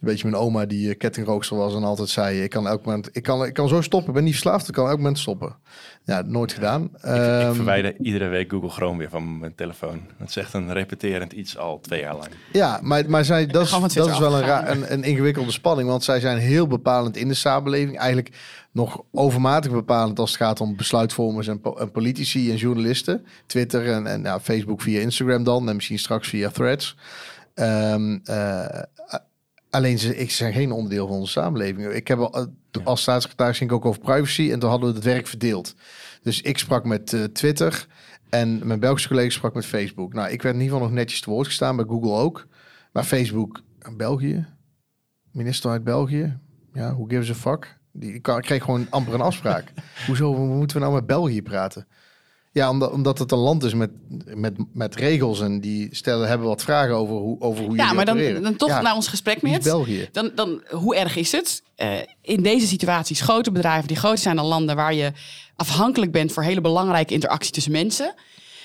[0.00, 3.22] beetje mijn oma die uh, kettingrookster was en altijd zei: ik kan elk moment, ik
[3.22, 4.08] kan, ik kan zo stoppen.
[4.08, 5.56] Ik ben niet verslaafd, ik kan elk moment stoppen.
[6.04, 6.82] Ja, nooit gedaan.
[6.82, 10.00] Ik, Ehm, ik verwijder iedere week Google Chrome weer van mijn telefoon.
[10.18, 12.28] Dat is echt een repeterend iets al twee jaar lang.
[12.52, 15.88] Ja, maar, maar zij, dat, is, dat is wel een, een, een ingewikkelde spanning.
[15.88, 17.98] Want zij zijn heel bepalend in de samenleving.
[17.98, 18.36] Eigenlijk
[18.72, 23.26] nog overmatig bepalend als het gaat om besluitvormers en, po- en politici en journalisten.
[23.46, 25.68] Twitter en, en ja, Facebook via Instagram dan.
[25.68, 26.96] En misschien straks via Threads.
[27.54, 28.64] Ehm, eh,
[29.76, 31.86] alleen ze ik zijn geen onderdeel van onze samenleving.
[31.86, 34.50] Ik heb al, eh, als staatssecretaris ging ik ook over privacy.
[34.52, 35.74] En toen hadden we het werk verdeeld.
[36.22, 37.86] Dus ik sprak met eh, Twitter.
[38.28, 40.12] En mijn Belgische collega sprak met Facebook.
[40.12, 42.46] Nou, ik werd in ieder geval nog netjes te woord gestaan, bij Google ook.
[42.92, 43.62] Maar Facebook,
[43.96, 44.46] België,
[45.30, 46.38] minister uit België,
[46.72, 47.78] ja, who gives a fuck?
[47.92, 49.72] Die kreeg gewoon amper een afspraak.
[50.06, 51.86] Hoezo moeten we nou met België praten?
[52.56, 53.90] Ja, omdat, omdat het een land is met,
[54.34, 58.04] met, met regels en die stellen hebben wat vragen over hoe, over hoe Ja, maar
[58.04, 58.42] dan, opereren.
[58.42, 59.62] dan toch ja, naar ons gesprek met.
[59.62, 60.08] België.
[60.12, 61.62] Dan, dan, hoe erg is het?
[61.74, 61.92] Eh,
[62.22, 65.12] in deze situaties, grote bedrijven die groter zijn dan landen waar je
[65.56, 68.14] afhankelijk bent voor hele belangrijke interactie tussen mensen.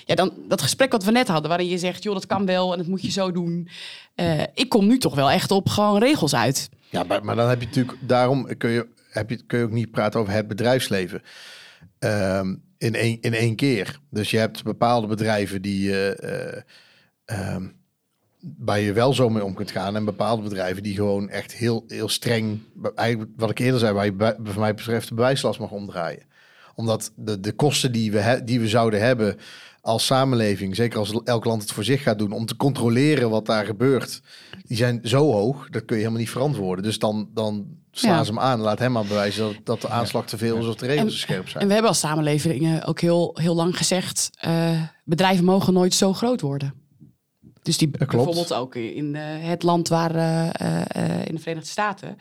[0.05, 2.71] Ja, dan dat gesprek wat we net hadden, waarin je zegt, joh, dat kan wel
[2.71, 3.69] en dat moet je zo doen.
[4.15, 6.69] Eh, ik kom nu toch wel echt op gewoon regels uit.
[6.89, 9.71] Ja, maar, maar dan heb je natuurlijk, daarom kun je, heb je, kun je ook
[9.71, 11.21] niet praten over het bedrijfsleven.
[11.99, 13.99] Ehm, in, één, in één keer.
[14.09, 16.61] Dus je hebt bepaalde bedrijven die eh, eh,
[17.25, 17.67] ehm,
[18.57, 19.95] waar je wel zo mee om kunt gaan.
[19.95, 22.59] En bepaalde bedrijven die gewoon echt heel, heel streng,
[22.95, 26.23] eigenlijk wat ik eerder zei, waar je bij, voor mij betreft de bewijslast mag omdraaien.
[26.75, 29.37] Omdat de, de kosten die we, die we zouden hebben
[29.81, 33.45] als samenleving, zeker als elk land het voor zich gaat doen, om te controleren wat
[33.45, 34.21] daar gebeurt,
[34.67, 36.83] die zijn zo hoog, dat kun je helemaal niet verantwoorden.
[36.83, 38.23] Dus dan, dan slaan Ja.
[38.23, 40.65] ze hem aan en laat hem maar bewijzen dat, dat de aanslag te veel is
[40.65, 41.61] of de regels te scherp zijn.
[41.61, 45.93] En we hebben als samenleving eh, ook heel, heel lang gezegd, eh, bedrijven mogen nooit
[45.93, 46.73] zo groot worden.
[47.61, 52.17] Dus die bijvoorbeeld ook in eh, het land waar eh, in de Verenigde Staten.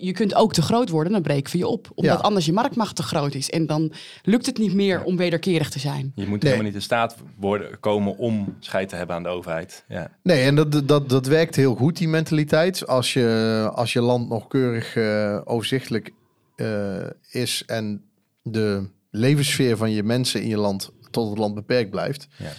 [0.00, 1.90] Je kunt ook te groot worden, dan breken we je op.
[1.94, 2.20] Omdat Ja.
[2.22, 3.50] anders je marktmacht te groot is.
[3.50, 3.92] En dan
[4.22, 6.12] lukt het niet meer om wederkerig te zijn.
[6.14, 6.50] Je moet Nee.
[6.52, 9.84] helemaal niet in staat worden, komen om scheid te hebben aan de overheid.
[9.88, 10.10] Ja.
[10.22, 12.86] Nee, en dat, dat, dat werkt heel goed, die mentaliteit.
[12.86, 16.10] Als je, als je land nog keurig eh, overzichtelijk
[16.56, 18.02] eh, is en
[18.42, 22.28] de levenssfeer van je mensen in je land tot het land beperkt blijft.
[22.38, 22.50] Ja.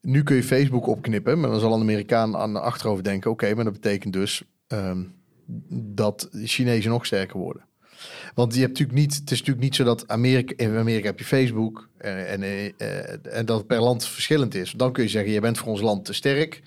[0.00, 3.54] Nu kun je Facebook opknippen, maar dan zal een Amerikaan aan de achterhoofd denken: oké,
[3.54, 5.02] maar dat betekent dus ehm,
[5.70, 7.66] dat de Chinezen nog sterker worden.
[8.34, 11.18] Want je hebt natuurlijk niet, het is natuurlijk niet zo dat Amerika, in Amerika heb
[11.18, 14.72] je Facebook en, en, eh, eh, en dat het per land verschillend is.
[14.72, 16.62] Dan kun je zeggen, je bent voor ons land te sterk.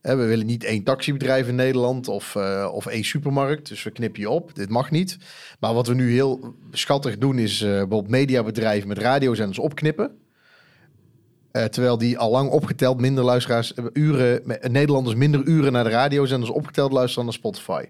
[0.00, 3.68] We willen niet één taxibedrijf in Nederland of, eh, of één supermarkt.
[3.68, 4.54] Dus we knippen je op.
[4.54, 5.16] Dit mag niet.
[5.60, 10.23] Maar wat we nu heel schattig doen is bijvoorbeeld mediabedrijven met radiozenders opknippen.
[11.54, 15.84] Eh, terwijl die al lang opgeteld minder luisteraars, eh, uren, me- Nederlanders minder uren naar
[15.84, 17.84] de radiozenders opgeteld luisteren dan naar Spotify.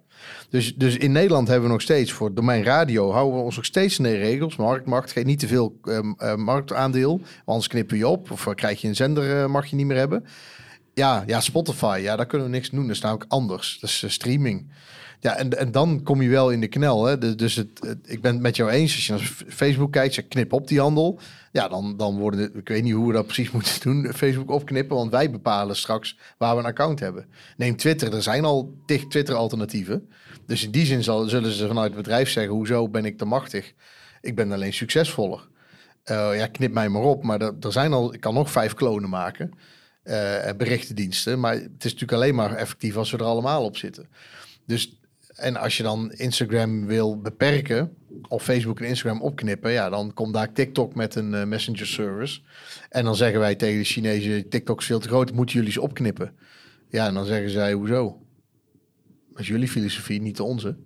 [0.51, 3.57] Dus, dus in Nederland hebben we nog steeds voor het domein radio houden we ons
[3.57, 4.57] nog steeds in de regels.
[4.57, 8.89] Marktmacht geeft niet te veel eh, marktaandeel, anders knippen je op of eh, krijg je
[8.89, 10.25] een zender eh, mag je niet meer hebben.
[10.95, 12.87] Ja, ja, Spotify, ja, daar kunnen we niks doen.
[12.87, 13.79] Dat is namelijk anders.
[13.81, 14.67] Dat is eh, streaming.
[15.25, 17.05] Ja, en, en dan kom je wel in de knel.
[17.05, 17.18] Hè?
[17.18, 18.95] Dus, dus het, ik ben het met jou eens.
[18.95, 21.20] Als je naar Facebook kijkt, je knip op die handel.
[21.53, 24.51] Ja, dan, dan worden het, ik weet niet hoe we dat precies moeten doen, Facebook
[24.51, 24.97] opknippen.
[24.97, 27.27] Want wij bepalen straks waar we een account hebben.
[27.57, 30.09] Neem Twitter, er zijn al tig Twitter-alternatieven.
[30.47, 33.25] Dus in die zin zal, zullen ze vanuit het bedrijf zeggen, hoezo ben ik te
[33.25, 33.72] machtig?
[34.20, 35.49] Ik ben alleen succesvoller.
[36.03, 37.22] Eh, ja, knip mij maar op.
[37.22, 39.51] Maar er, er zijn al, ik kan nog vijf klonen maken.
[40.03, 41.41] eh, berichtendiensten.
[41.41, 44.09] Maar het is natuurlijk alleen maar effectief als we er allemaal op zitten.
[44.66, 44.99] Dus,
[45.35, 47.97] en als je dan Instagram wil beperken,
[48.28, 52.41] of Facebook en Instagram opknippen, ja, dan komt daar TikTok met een eh, messenger service.
[52.89, 55.80] En dan zeggen wij tegen de Chinezen, TikTok is veel te groot, moeten jullie ze
[55.80, 56.32] opknippen?
[56.89, 58.18] Ja, en dan zeggen zij, hoezo?
[59.30, 60.76] Dat is jullie filosofie, niet de onze.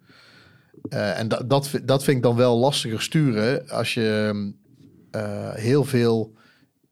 [0.89, 4.33] Eh, en dat, dat, vi- dat vind ik dan wel lastiger sturen als je
[5.11, 6.37] eh, heel veel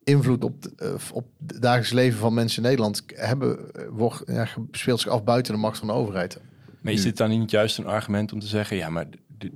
[0.04, 3.58] invloed op, eh, op het dagelijks leven van mensen in Nederland hebben,
[3.90, 6.40] wordt, ja, speelt zich af buiten de macht van de overheid.
[6.86, 9.06] Maar is dit dan niet juist een argument om te zeggen, ja, maar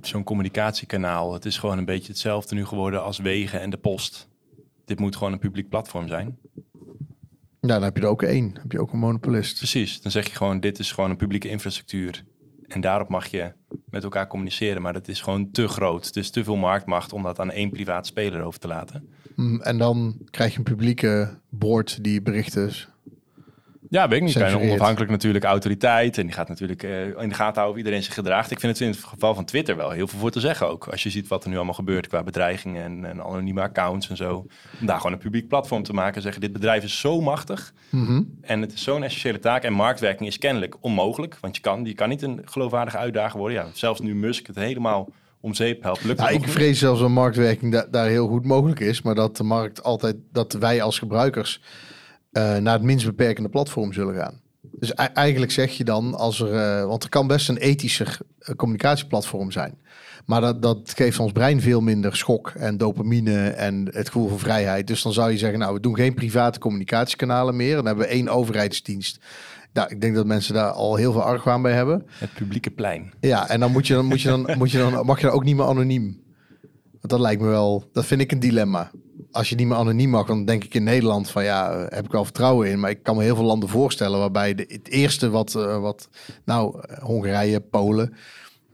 [0.01, 4.27] zo'n communicatiekanaal, het is gewoon een beetje hetzelfde nu geworden als wegen en de post.
[4.85, 6.37] Dit moet gewoon een publiek platform zijn.
[7.59, 8.53] Ja, dan heb je er ook één.
[8.53, 9.57] Dan heb je ook een monopolist.
[9.57, 12.23] Precies, dan zeg je gewoon, dit is gewoon een publieke infrastructuur.
[12.67, 13.51] En daarop mag je
[13.89, 16.05] met elkaar communiceren, maar dat is gewoon te groot.
[16.05, 19.09] Het is te veel marktmacht om dat aan één privaat speler over te laten.
[19.35, 22.71] Mm, En dan krijg je een publieke board die berichten
[23.91, 24.53] Ja, weet ik niet.
[24.55, 26.17] Onafhankelijk natuurlijk autoriteit.
[26.17, 28.51] En die gaat natuurlijk eh, in de gaten houden hoe iedereen zich gedraagt.
[28.51, 30.87] Ik vind het in het geval van Twitter wel heel veel voor te zeggen ook.
[30.87, 34.17] Als je ziet wat er nu allemaal gebeurt qua bedreigingen en, en anonieme accounts en
[34.17, 34.45] zo.
[34.79, 37.73] Om daar gewoon een publiek platform te maken en zeggen dit bedrijf is zo machtig.
[37.89, 38.21] Mhm.
[38.41, 39.63] En het is zo'n essentiële taak.
[39.63, 41.37] En marktwerking is kennelijk onmogelijk.
[41.41, 43.57] Want je kan, je kan niet een geloofwaardige uitdager worden.
[43.57, 46.03] Ja, zelfs nu Musk het helemaal om zeep helpt.
[46.03, 46.55] Lukt Nou, nog ik niet.
[46.55, 50.15] vrees zelfs dat marktwerking da- daar heel goed mogelijk is, maar dat de markt altijd,
[50.31, 51.61] dat wij als gebruikers
[52.31, 54.41] eh, naar het minst beperkende platform zullen gaan.
[54.61, 58.55] Dus eigenlijk zeg je dan, als er, eh, want er kan best een ethischer eh,
[58.55, 59.77] communicatieplatform zijn,
[60.25, 64.39] maar dat, dat geeft ons brein veel minder schok en dopamine en het gevoel van
[64.39, 64.87] vrijheid.
[64.87, 67.75] Dus dan zou je zeggen, nou, we doen geen private communicatiekanalen meer.
[67.75, 69.19] Dan hebben we één overheidsdienst.
[69.73, 72.05] Nou, ik denk dat mensen daar al heel veel argwaan bij hebben.
[72.11, 73.13] Het publieke plein.
[73.19, 75.35] Ja, en dan moet je dan, moet je dan, moet je dan mag je dan
[75.35, 76.23] ook niet meer anoniem.
[76.91, 78.91] Want dat lijkt me wel, dat vind ik een dilemma.
[79.31, 82.11] Als je niet meer anoniem mag, dan denk ik in Nederland van ja, heb ik
[82.11, 82.79] wel vertrouwen in.
[82.79, 86.09] Maar ik kan me heel veel landen voorstellen waarbij de, het eerste wat, eh, wat
[86.45, 88.13] nou, eh, Hongarije, Polen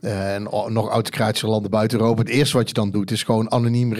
[0.00, 3.50] eh, en nog autocratische landen buiten Europa, het eerste wat je dan doet is gewoon
[3.50, 3.94] anoniem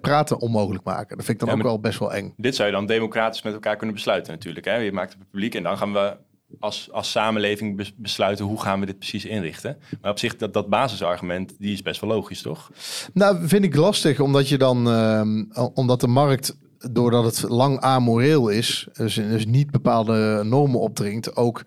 [0.00, 1.16] praten onmogelijk maken.
[1.16, 2.34] Dat vind ik dan Ja, ook wel best wel eng.
[2.36, 4.66] Dit zou je dan democratisch met elkaar kunnen besluiten natuurlijk.
[4.66, 4.76] Hè?
[4.76, 6.16] Je maakt het publiek en dan gaan we
[6.58, 9.76] als, als samenleving bes- besluiten hoe gaan we dit precies inrichten.
[10.00, 12.70] Maar op zich, dat, dat basisargument, die is best wel logisch, toch?
[13.12, 15.44] Nou, vind ik lastig, omdat je dan, ehm,
[15.74, 16.56] omdat de markt,
[16.90, 21.62] doordat het lang amoreel is, dus, dus niet bepaalde normen opdringt, ook,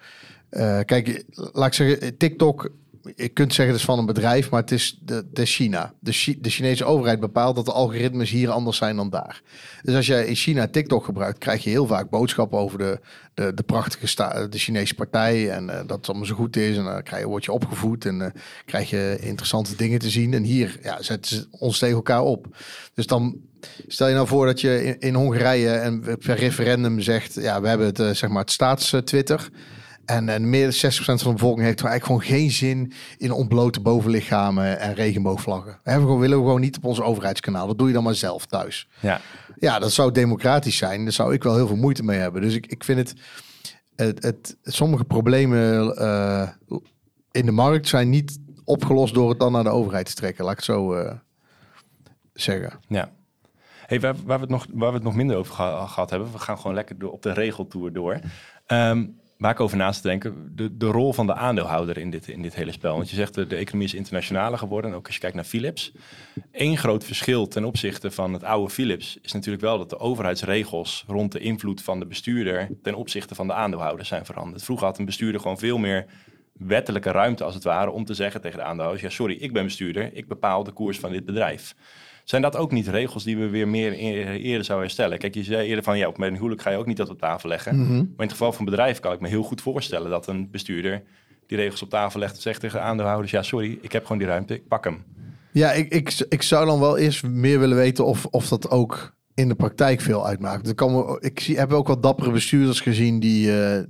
[0.49, 2.71] eh, kijk, laat ik zeggen, TikTok,
[3.15, 5.93] je kunt zeggen het is van een bedrijf, maar het is, de, is China.
[5.99, 9.41] De, de Chinese overheid bepaalt dat de algoritmes hier anders zijn dan daar.
[9.81, 12.99] Dus als jij in China TikTok gebruikt, krijg je heel vaak boodschappen over de,
[13.33, 16.77] de, de prachtige sta, de Chinese partij en eh, dat het allemaal zo goed is.
[16.77, 18.31] En dan krijg je, word je opgevoed en eh,
[18.65, 20.33] krijg je interessante dingen te zien.
[20.33, 22.57] En hier ja, zetten ze ons tegen elkaar op.
[22.93, 23.37] Dus dan
[23.87, 27.67] stel je nou voor dat je in, in Hongarije en per referendum zegt, ja, we
[27.67, 29.49] hebben het, eh, zeg maar, het staats-Twitter.
[30.05, 33.79] En, en meer dan 60% van de bevolking heeft eigenlijk gewoon geen zin in ontblote
[33.79, 35.71] bovenlichamen en regenboogvlaggen.
[35.83, 37.67] We hebben gewoon, willen we gewoon niet op ons overheidskanaal.
[37.67, 38.87] Dat doe je dan maar zelf thuis.
[38.99, 39.21] Ja.
[39.55, 41.03] Ja, dat zou democratisch zijn.
[41.03, 42.41] Daar zou ik wel heel veel moeite mee hebben.
[42.41, 43.13] Dus ik, ik vind het,
[43.95, 46.49] het, het sommige problemen eh,
[47.31, 50.43] in de markt zijn niet opgelost door het dan naar de overheid te trekken.
[50.43, 51.13] Laat ik het zo eh,
[52.33, 52.79] zeggen.
[52.87, 53.11] ja.
[53.85, 56.31] Hey, waar, waar, we het nog, waar we het nog minder over geha- gehad hebben,
[56.31, 58.19] we gaan gewoon lekker door, op de regeltour door.
[58.65, 59.05] Ehm,
[59.43, 62.41] waar ik over naast te denken, de, de rol van de aandeelhouder in dit, in
[62.41, 62.95] dit hele spel.
[62.95, 65.45] Want je zegt de, de economie is internationaler geworden, en ook als je kijkt naar
[65.45, 65.91] Philips.
[66.51, 71.03] Eén groot verschil ten opzichte van het oude Philips is natuurlijk wel dat de overheidsregels
[71.07, 74.63] rond de invloed van de bestuurder ten opzichte van de aandeelhouder zijn veranderd.
[74.63, 76.05] Vroeger had een bestuurder gewoon veel meer
[76.53, 79.63] wettelijke ruimte als het ware om te zeggen tegen de aandeelhouders, ja sorry, ik ben
[79.63, 81.75] bestuurder, ik bepaal de koers van dit bedrijf.
[82.23, 85.17] Zijn dat ook niet regels die we weer meer e- eerder zouden herstellen?
[85.17, 87.19] Kijk, je zei eerder van ja, op mijn huwelijk ga je ook niet dat op
[87.19, 87.75] tafel leggen.
[87.79, 87.93] Mhm.
[87.93, 91.03] Maar in het geval van bedrijven kan ik me heel goed voorstellen dat een bestuurder
[91.47, 94.17] die regels op tafel legt en zegt tegen de aandeelhouders, ja sorry, ik heb gewoon
[94.17, 95.03] die ruimte, ik pak hem.
[95.51, 99.13] Ja, ik, ik, ik zou dan wel eerst meer willen weten of, of dat ook
[99.35, 100.67] in de praktijk veel uitmaakt.
[100.67, 103.83] Er komen, ik zie, heb ook wat dappere bestuurders gezien die, eh,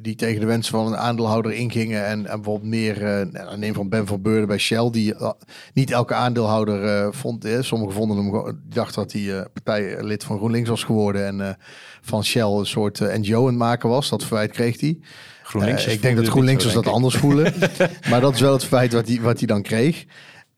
[0.00, 2.06] die tegen de wensen van een aandeelhouder ingingen.
[2.06, 5.30] En, en bijvoorbeeld meer, nou, neem van Ben van Beurden bij Shell, die eh,
[5.72, 7.44] niet elke aandeelhouder vond.
[7.44, 11.26] Eh, sommigen vonden hem, dachten dat hij partijlid van GroenLinks was geworden.
[11.26, 11.56] En
[12.00, 14.08] van Shell een soort NGO aan het maken was.
[14.08, 14.98] Dat verwijt kreeg hij.
[15.42, 17.54] GroenLinks ik denk dat GroenLinksers dat anders voelen.
[18.10, 20.04] maar dat is wel het verwijt wat hij, wat hij dan kreeg.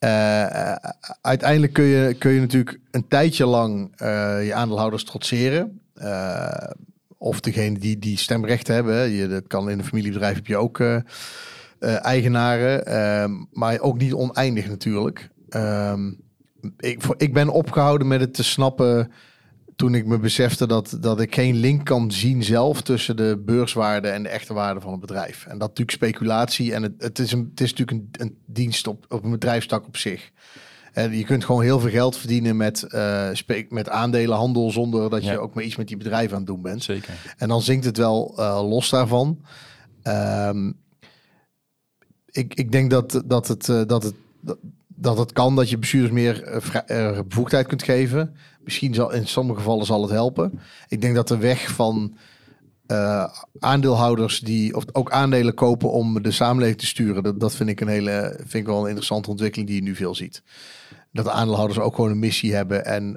[0.07, 0.76] Eh, eh,
[1.20, 5.80] uiteindelijk kun je, kun je natuurlijk een tijdje lang eh, je aandeelhouders trotseren.
[7.18, 9.11] Of degene die, die stemrecht hebben.
[9.11, 10.82] Je, dat kan in een familiebedrijf heb je ook
[12.02, 12.86] eigenaren.
[12.86, 15.28] eh, maar ook niet oneindig natuurlijk.
[15.48, 16.12] Ehm,
[16.78, 19.12] ik, ik ben opgehouden met het te snappen
[19.77, 24.09] toen ik me besefte dat, dat ik geen link kan zien zelf tussen de beurswaarde
[24.09, 25.45] en de echte waarde van een bedrijf.
[25.47, 28.87] En dat natuurlijk speculatie en het, het, is, een, het is natuurlijk een, een dienst
[28.87, 30.31] op, op een bedrijfstak op zich.
[30.93, 32.79] En je kunt gewoon heel veel geld verdienen met,
[33.33, 35.37] spe- met aandelenhandel zonder dat je Ja.
[35.37, 36.83] ook maar iets met die bedrijven aan het doen bent.
[36.85, 37.35] Zeker.
[37.37, 39.41] En dan zinkt het wel eh, los daarvan.
[40.03, 40.72] Ehm,
[42.31, 44.59] ik, ik denk dat, dat, het, eh, dat, het, dat,
[44.97, 48.36] dat het kan dat je bestuurders meer eh, eh, bevoegdheid kunt geven.
[48.61, 50.61] Misschien zal in sommige gevallen zal het helpen.
[50.88, 52.16] Ik denk dat de weg van
[52.86, 53.28] eh,
[53.59, 57.88] aandeelhouders die of ook aandelen kopen om de samenleving te sturen, dat, vind ik een
[57.88, 60.42] hele vind ik wel een interessante ontwikkeling die je nu veel ziet.
[61.12, 63.16] Dat de aandeelhouders ook gewoon een missie hebben en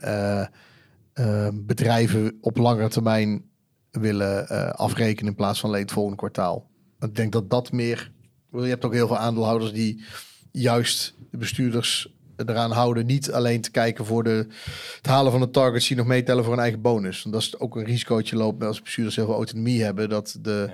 [1.66, 3.44] bedrijven op langere termijn
[3.92, 6.70] willen afrekenen in plaats van het volgende kwartaal.
[7.00, 8.12] Ik denk dat dat meer.
[8.52, 10.04] Je hebt ook heel veel aandeelhouders die
[10.52, 12.14] juist de bestuurders
[12.48, 13.06] eraan houden.
[13.06, 14.48] Niet alleen te kijken voor de,
[14.96, 17.24] het halen van de targets die nog meetellen voor een eigen bonus.
[17.24, 20.10] Want dat is ook een risicootje loopt als bestuurders heel veel autonomie hebben.
[20.10, 20.70] Dat de,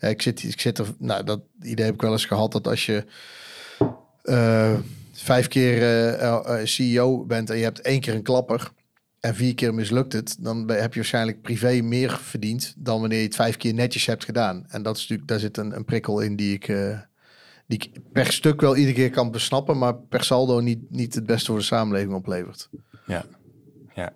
[0.00, 0.08] Ja.
[0.08, 2.86] ik, zit, ik zit er, nou, dat idee heb ik wel eens gehad dat als
[2.86, 3.04] je
[4.22, 4.74] eh,
[5.12, 8.70] vijf keer eh, eh, CEO bent en je hebt één keer een klapper
[9.20, 13.24] en vier keer mislukt het, dan heb je waarschijnlijk privé meer verdiend dan wanneer je
[13.24, 14.64] het vijf keer netjes hebt gedaan.
[14.68, 16.72] En dat is natuurlijk, daar zit een, een prikkel in die ik,
[17.68, 21.26] die ik per stuk wel iedere keer kan besnappen, maar per saldo niet, niet het
[21.26, 22.68] beste voor de samenleving oplevert.
[23.06, 23.24] Ja.
[23.94, 24.12] ja.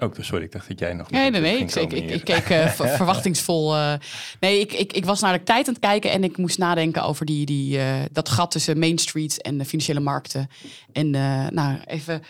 [0.00, 1.10] Ook, dus sorry, ik dacht dat jij nog...
[1.10, 1.58] Nee, nee, nee.
[1.58, 3.74] Ik, ik, keek eh, ver- verwachtingsvol.
[3.76, 3.94] eh.
[4.40, 7.02] nee, ik, ik, ik was naar de tijd aan het kijken en ik moest nadenken
[7.02, 10.48] over die, die, eh, dat gat tussen Main Street en de financiële markten.
[10.92, 12.22] En eh, nou, even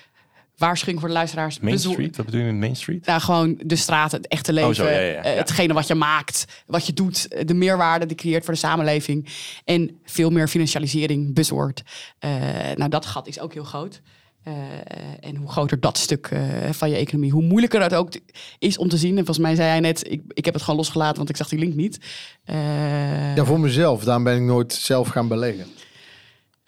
[0.58, 1.60] waarschuwing voor de luisteraars.
[1.60, 2.16] Main Bezo- Street?
[2.16, 3.06] Wat bedoel je met Main Street?
[3.06, 5.22] Nou, gewoon de straat, het echte leven, Oh, zo, ja, ja, ja.
[5.22, 8.60] eh, hetgene wat je maakt, wat je doet, eh, de meerwaarde die creëert voor de
[8.60, 9.28] samenleving.
[9.64, 11.82] En veel meer financialisering, buzzword.
[12.18, 12.30] Eh,
[12.74, 14.00] nou, dat gat is ook heel groot.
[14.42, 14.54] Eh,
[15.20, 16.40] en hoe groter dat stuk eh,
[16.70, 18.12] van je economie, hoe moeilijker het ook
[18.58, 19.10] is om te zien.
[19.18, 21.48] En volgens mij zei hij net, ik, ik heb het gewoon losgelaten, want ik zag
[21.48, 21.98] die link niet.
[22.44, 24.04] Eh, Ja, voor mezelf.
[24.04, 25.66] Daarom ben ik nooit zelf gaan beleggen.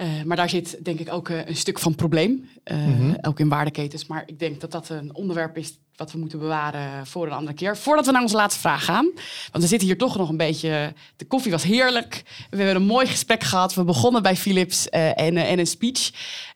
[0.00, 2.48] Eh, maar daar zit denk ik ook eh, een stuk van probleem.
[2.64, 2.78] eh,
[3.22, 4.06] Ook in waardeketens.
[4.06, 7.56] Maar ik denk dat dat een onderwerp is wat we moeten bewaren voor een andere
[7.56, 7.76] keer.
[7.76, 9.04] Voordat we naar onze laatste vraag gaan.
[9.50, 10.92] Want we zitten hier toch nog een beetje...
[11.16, 12.22] De koffie was heerlijk.
[12.50, 13.74] We hebben een mooi gesprek gehad.
[13.74, 16.10] We begonnen bij Philips en, en een speech.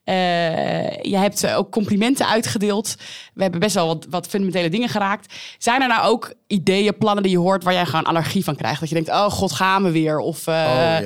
[0.04, 2.94] Eh, je hebt eh, ook complimenten uitgedeeld.
[3.34, 5.34] We hebben best wel wat, wat fundamentele dingen geraakt.
[5.58, 7.64] Zijn er nou ook ideeën, plannen die je hoort...
[7.64, 8.80] waar jij gewoon allergie van krijgt?
[8.80, 10.18] Dat je denkt, oh god, gaan we weer?
[10.18, 10.98] Of eh, Oh,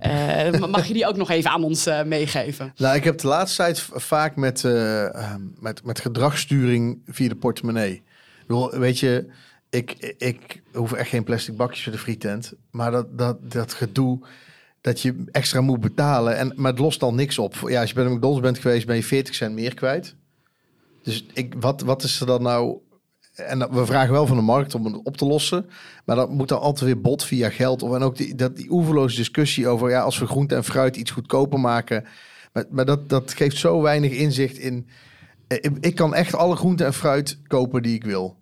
[0.00, 0.66] ja.
[0.66, 2.72] mag je die ook nog even aan ons meegeven?
[2.84, 7.36] Nou, ik heb de laatste tijd vaak met, eh, ehm, met, met gedragssturing via de
[7.36, 8.02] portemonnee.
[8.46, 9.26] Bedoel, weet je,
[9.70, 12.52] ik, ik hoef echt geen plastic bakjes voor de frietent.
[12.70, 14.20] Maar dat, dat, dat gedoe
[14.84, 16.36] dat je extra moet betalen.
[16.36, 17.54] En, maar het lost dan niks op.
[17.66, 20.14] Ja, als je bij de McDonald's bent geweest, ben je 40 cent meer kwijt.
[21.02, 22.76] Dus ik, wat, wat is er dan nou...
[23.34, 25.66] En we vragen wel van de markt om het op te lossen.
[26.04, 27.82] Maar dat moet dan altijd weer bot via geld.
[27.82, 29.90] Of en ook die, dat, die oeverloze discussie over...
[29.90, 32.04] Ja, als we groente en fruit iets goedkoper maken...
[32.52, 34.86] Maar, maar dat, dat geeft zo weinig inzicht in.
[35.46, 38.36] eh, Ik, kan echt alle groenten en fruit kopen die ik wil.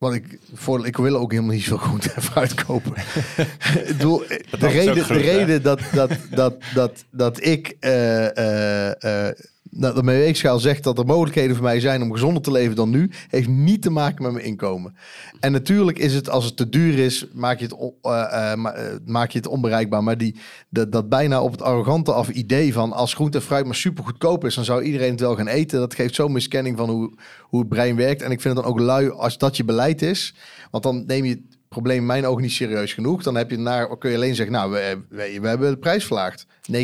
[0.00, 2.92] Want ik, voor, ik wil ook helemaal niet zo groente en fruit kopen.
[2.96, 4.18] ik bedoel,
[4.58, 9.34] de reden, de reden dat, dat, dat, dat, dat ik eh, eh, eh,
[9.70, 12.90] dat de weegschaal zegt dat er mogelijkheden voor mij zijn om gezonder te leven dan
[12.90, 14.94] nu, heeft niet te maken met mijn inkomen.
[15.40, 18.96] En natuurlijk is het, als het te duur is, maak je het, eh, eh, eh,
[19.04, 20.02] maak je het onbereikbaar.
[20.02, 20.36] Maar die,
[20.68, 24.44] dat, bijna op het arrogante af idee van als groente en fruit maar super goedkoop
[24.44, 25.78] is, dan zou iedereen het wel gaan eten.
[25.78, 28.22] Dat geeft zo'n miskenning van hoe, hoe het brein werkt.
[28.22, 30.34] En ik vind het dan ook lui als dat je beleid is.
[30.70, 33.22] Want dan neem je probleem in mijn ogen niet serieus genoeg.
[33.22, 35.00] Dan heb je naar, kun je alleen zeggen, nou, we,
[35.40, 36.46] we, hebben de prijs verlaagd.
[36.46, 36.76] 9%.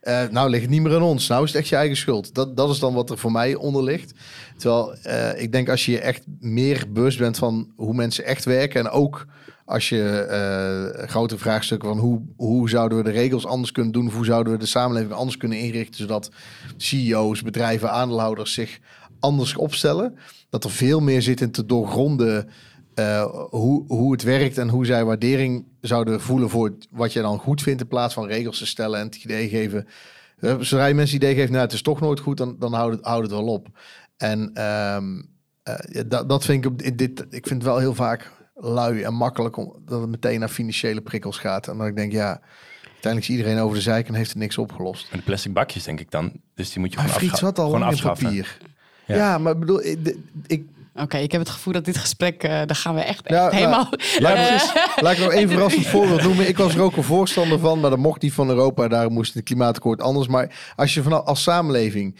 [0.00, 1.26] Eh, nou ligt het niet meer aan ons.
[1.26, 2.34] Nou is het echt je eigen schuld.
[2.34, 4.12] Dat, dat is dan wat er voor mij onder ligt.
[4.56, 8.44] Terwijl eh, ik denk als je je echt meer bewust bent van hoe mensen echt
[8.44, 8.80] werken.
[8.80, 9.26] En ook
[9.64, 14.10] als je eh grote vraagstukken van hoe, hoe zouden we de regels anders kunnen doen.
[14.10, 16.00] Hoe zouden we de samenleving anders kunnen inrichten.
[16.00, 16.30] Zodat
[16.76, 18.78] CEO's, bedrijven, aandeelhouders zich
[19.20, 20.18] anders opstellen.
[20.50, 22.48] Dat er veel meer zit in te doorgronden
[22.96, 27.38] eh, hoe, hoe het werkt en hoe zij waardering zouden voelen voor wat je dan
[27.38, 29.86] goed vindt in plaats van regels te stellen en het idee geven.
[30.38, 32.72] Eh, Zodra je mensen het idee geeft, nou het is toch nooit goed, dan, dan
[32.72, 33.68] houdt het, houdt het wel op.
[34.16, 35.22] En ehm,
[35.62, 37.20] eh, dat, dat vind ik op dit.
[37.30, 41.00] Ik vind het wel heel vaak lui en makkelijk om dat het meteen naar financiële
[41.00, 41.68] prikkels gaat.
[41.68, 42.40] En dan ik denk, ja,
[42.82, 45.08] uiteindelijk is iedereen over de zeik en heeft het niks opgelost.
[45.10, 46.32] En de plastic bakjes, denk ik dan.
[46.54, 48.26] Dus die moet je Maar gewoon, afscha- zat al gewoon afschaffen.
[48.26, 48.58] papier.
[49.06, 49.16] Ja.
[49.16, 49.38] Ja.
[49.38, 50.16] maar ik bedoel, ik,
[50.46, 50.66] ik,
[50.96, 53.42] Oké, ik heb het gevoel dat dit gesprek, eh daar gaan we echt, echt Ja,
[53.42, 53.88] nou, helemaal...
[54.18, 56.48] Laat Eh, ik, laat ik nog één verrassend voorbeeld noemen.
[56.48, 58.88] Ik was er ook een voorstander van, maar dat mocht niet van Europa.
[58.88, 60.28] Daar moest het klimaatakkoord anders.
[60.28, 62.18] Maar als je vanaf als samenleving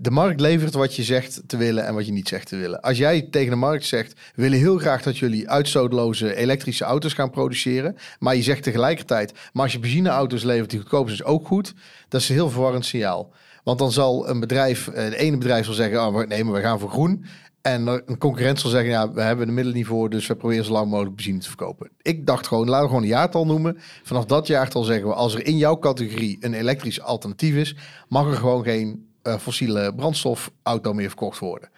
[0.00, 2.80] de markt levert wat je zegt te willen en wat je niet zegt te willen.
[2.80, 7.12] Als jij tegen de markt zegt, we willen heel graag dat jullie uitstootloze elektrische auto's
[7.12, 7.96] gaan produceren.
[8.18, 11.74] Maar je zegt tegelijkertijd, maar als je benzineauto's levert die goedkoop zijn, is ook goed.
[12.08, 13.32] Dat is een heel verwarrend signaal.
[13.64, 16.60] Want dan zal een bedrijf, eh, de ene bedrijf zal zeggen, oh, nee, maar we
[16.60, 17.24] gaan voor groen.
[17.62, 20.64] En een concurrent zal zeggen, ja, we hebben de middelen niet voor, dus we proberen
[20.64, 21.90] zo lang mogelijk benzine te verkopen.
[22.02, 23.78] Ik dacht gewoon, laten we gewoon een jaartal noemen.
[24.02, 27.76] Vanaf dat jaartal zeggen we, als er in jouw categorie een elektrisch alternatief is,
[28.08, 31.68] mag er gewoon geen eh, fossiele brandstofauto meer verkocht worden.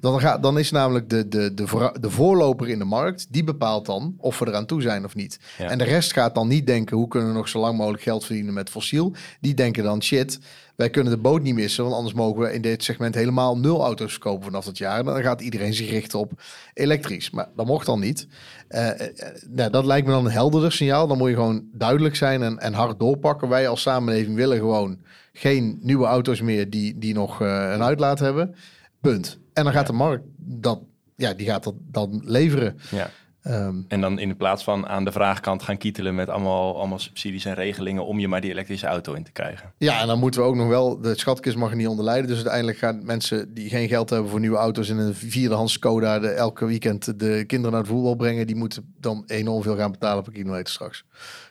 [0.00, 3.44] Dan, gaat, dan is namelijk de, de, de, voor- de voorloper in de markt, die
[3.44, 5.40] bepaalt dan of we eraan toe zijn of niet.
[5.58, 5.68] Ja.
[5.70, 8.24] En de rest gaat dan niet denken, hoe kunnen we nog zo lang mogelijk geld
[8.24, 9.12] verdienen met fossiel.
[9.40, 10.38] Die denken dan, shit,
[10.80, 13.82] wij kunnen de boot niet missen, want anders mogen we in dit segment helemaal nul
[13.82, 14.98] auto's verkopen vanaf dat jaar.
[14.98, 16.32] En dan gaat iedereen zich richten op
[16.74, 17.30] elektrisch.
[17.30, 18.26] Maar dat mocht dan niet.
[18.68, 21.06] Eh, eh, eh, nou, dat lijkt me dan een helderder signaal.
[21.06, 23.48] Dan moet je gewoon duidelijk zijn en, en hard doorpakken.
[23.48, 24.98] Wij als samenleving willen gewoon
[25.32, 28.54] geen nieuwe auto's meer die, die nog een uitlaat hebben.
[29.00, 29.38] Punt.
[29.52, 30.80] En dan gaat de markt dat,
[31.16, 32.78] ja, die gaat dat dan leveren.
[32.90, 33.10] Ja.
[33.42, 37.44] Ehm, En dan in plaats van aan de vraagkant gaan kietelen met allemaal, allemaal subsidies
[37.44, 39.72] en regelingen om je maar die elektrische auto in te krijgen.
[39.78, 42.26] ja, en dan moeten we ook nog wel, de schatkist mag er niet onder lijden.
[42.26, 46.18] Dus uiteindelijk gaan mensen die geen geld hebben voor nieuwe auto's in een vierdehands Skoda
[46.18, 48.46] de, elke weekend de kinderen naar het voetbal brengen.
[48.46, 51.04] Die moeten dan enorm veel gaan betalen per kilometer straks.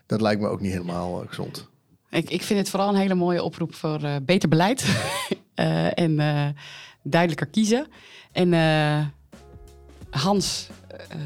[0.06, 1.68] Dat lijkt me ook niet helemaal eh, gezond.
[2.10, 4.86] Ik, ik vind het vooral een hele mooie oproep voor eh, beter beleid.
[5.56, 6.48] Eh, en eh,
[7.04, 7.88] duidelijker kiezen.
[8.32, 9.06] En eh,
[10.10, 10.70] Hans,
[11.10, 11.18] eh,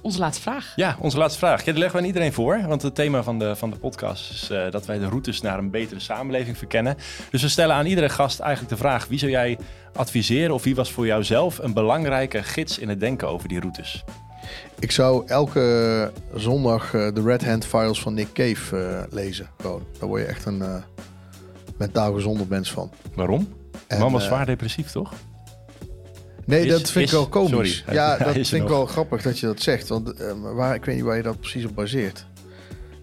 [0.00, 0.72] onze laatste vraag.
[0.76, 1.58] Ja, onze laatste vraag.
[1.64, 2.62] Ja, die leggen we aan iedereen voor.
[2.66, 5.58] Want het thema van de, van de podcast is eh, dat wij de routes naar
[5.58, 6.96] een betere samenleving verkennen.
[7.30, 9.58] Dus we stellen aan iedere gast eigenlijk de vraag: wie zou jij
[9.94, 13.60] adviseren of wie was voor jou zelf een belangrijke gids in het denken over die
[13.60, 14.04] routes?
[14.78, 19.48] Ik zou elke zondag eh, de Red Hand Files van Nick Cave eh, lezen.
[19.60, 19.82] Gewoon.
[19.98, 20.74] Daar word je echt een eh,
[21.76, 22.90] mentaal gezonder mens van.
[23.14, 23.48] Waarom?
[23.86, 25.12] En, man was zwaar depressief, toch?
[26.50, 27.76] Nee, Is- dat vind is- ik wel komisch.
[27.78, 29.88] sorry, ja, dat vind ik wel grappig dat je dat zegt.
[29.88, 32.26] Want eh, waar, ik weet niet waar je dat precies op baseert.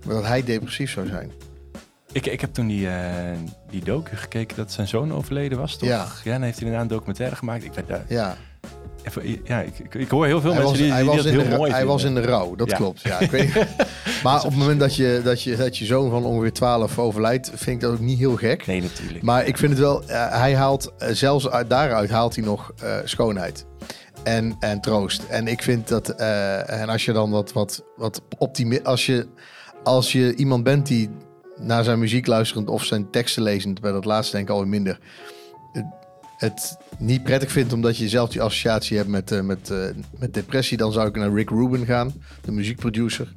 [0.06, 1.32] Maar dat hij depressief zou zijn.
[2.12, 3.38] Ik, ik heb toen die, eh,
[3.70, 5.90] die docu gekeken dat zijn zoon overleden was, toch?
[5.90, 6.08] Ja.
[6.24, 7.64] Ja, en heeft hij daarna een documentaire gemaakt.
[7.64, 8.38] Ik, daar Ja,
[9.08, 11.26] even, ja, ik, ik, hoor heel veel hij mensen was, die, hij die was, dat
[11.26, 12.76] in, heel de, ra- mooi hij was in de rouw, dat Ja.
[12.76, 13.02] klopt.
[13.02, 13.54] Ja, ik weet,
[14.24, 17.52] maar op het moment dat je, dat, je, dat je zoon van ongeveer 12 overlijdt,
[17.54, 18.66] vind ik dat ook niet heel gek.
[18.68, 19.24] Nee, natuurlijk.
[19.24, 22.72] Maar ik vind het wel, eh, hij haalt, eh, zelfs uit, daaruit haalt hij nog
[22.84, 23.66] eh, schoonheid.
[24.24, 25.24] En, en troost.
[25.24, 29.28] En ik vind dat, en als je dan wat, wat, wat optimi als je,
[29.84, 31.10] als je iemand bent die
[31.60, 35.00] naar zijn muziek luisterend of zijn teksten lezend, bij dat laatste denk ik alweer minder,
[36.38, 39.80] het, niet prettig vindt omdat je zelf die associatie hebt met, eh, met, eh,
[40.20, 43.34] met depressie, dan zou ik naar Rick Rubin gaan, de muziekproducer.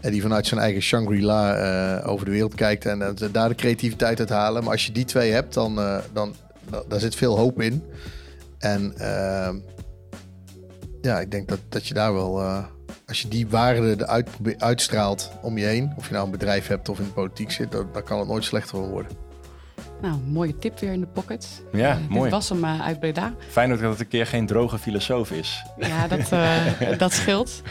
[0.00, 4.18] En die vanuit zijn eigen Shangri-La eh, over de wereld kijkt en daar de creativiteit
[4.20, 4.62] uit halen.
[4.62, 5.74] Maar als je die twee hebt, dan,
[6.12, 6.34] dan,
[6.88, 7.82] daar zit veel hoop in.
[8.58, 8.94] En
[11.02, 12.42] ja, ik denk dat, dat je daar wel,
[13.06, 16.66] als je die waarden eruit probe- uitstraalt om je heen, of je nou een bedrijf
[16.66, 19.10] hebt of in de politiek zit, dan, kan het nooit slechter worden.
[20.04, 21.62] Nou, mooie tip weer in de pocket.
[21.72, 22.22] Ja, Eh, mooi.
[22.22, 23.34] Dit was hem eh, uit Breda.
[23.48, 25.62] Fijn dat het een keer geen droge filosoof is.
[25.78, 26.56] Ja, dat, eh,
[26.98, 27.62] dat scheelt.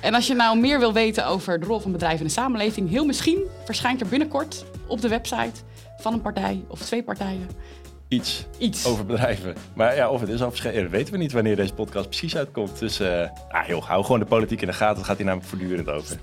[0.00, 2.90] En als je nou meer wil weten over de rol van bedrijven in de samenleving,
[2.90, 5.60] heel misschien verschijnt er binnenkort op de website
[5.98, 7.48] van een partij of twee partijen
[8.08, 8.86] Iets iets.
[8.86, 9.54] over bedrijven.
[9.74, 12.36] Maar ja, of het is al verschenen, dat weten we niet wanneer deze podcast precies
[12.36, 12.78] uitkomt.
[12.78, 13.00] Dus
[13.48, 14.96] ah, joh, hou gewoon de politiek in de gaten.
[14.96, 16.18] Dat gaat hier namelijk voortdurend over.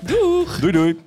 [0.00, 0.58] Doeg!
[0.60, 0.98] Doei doei!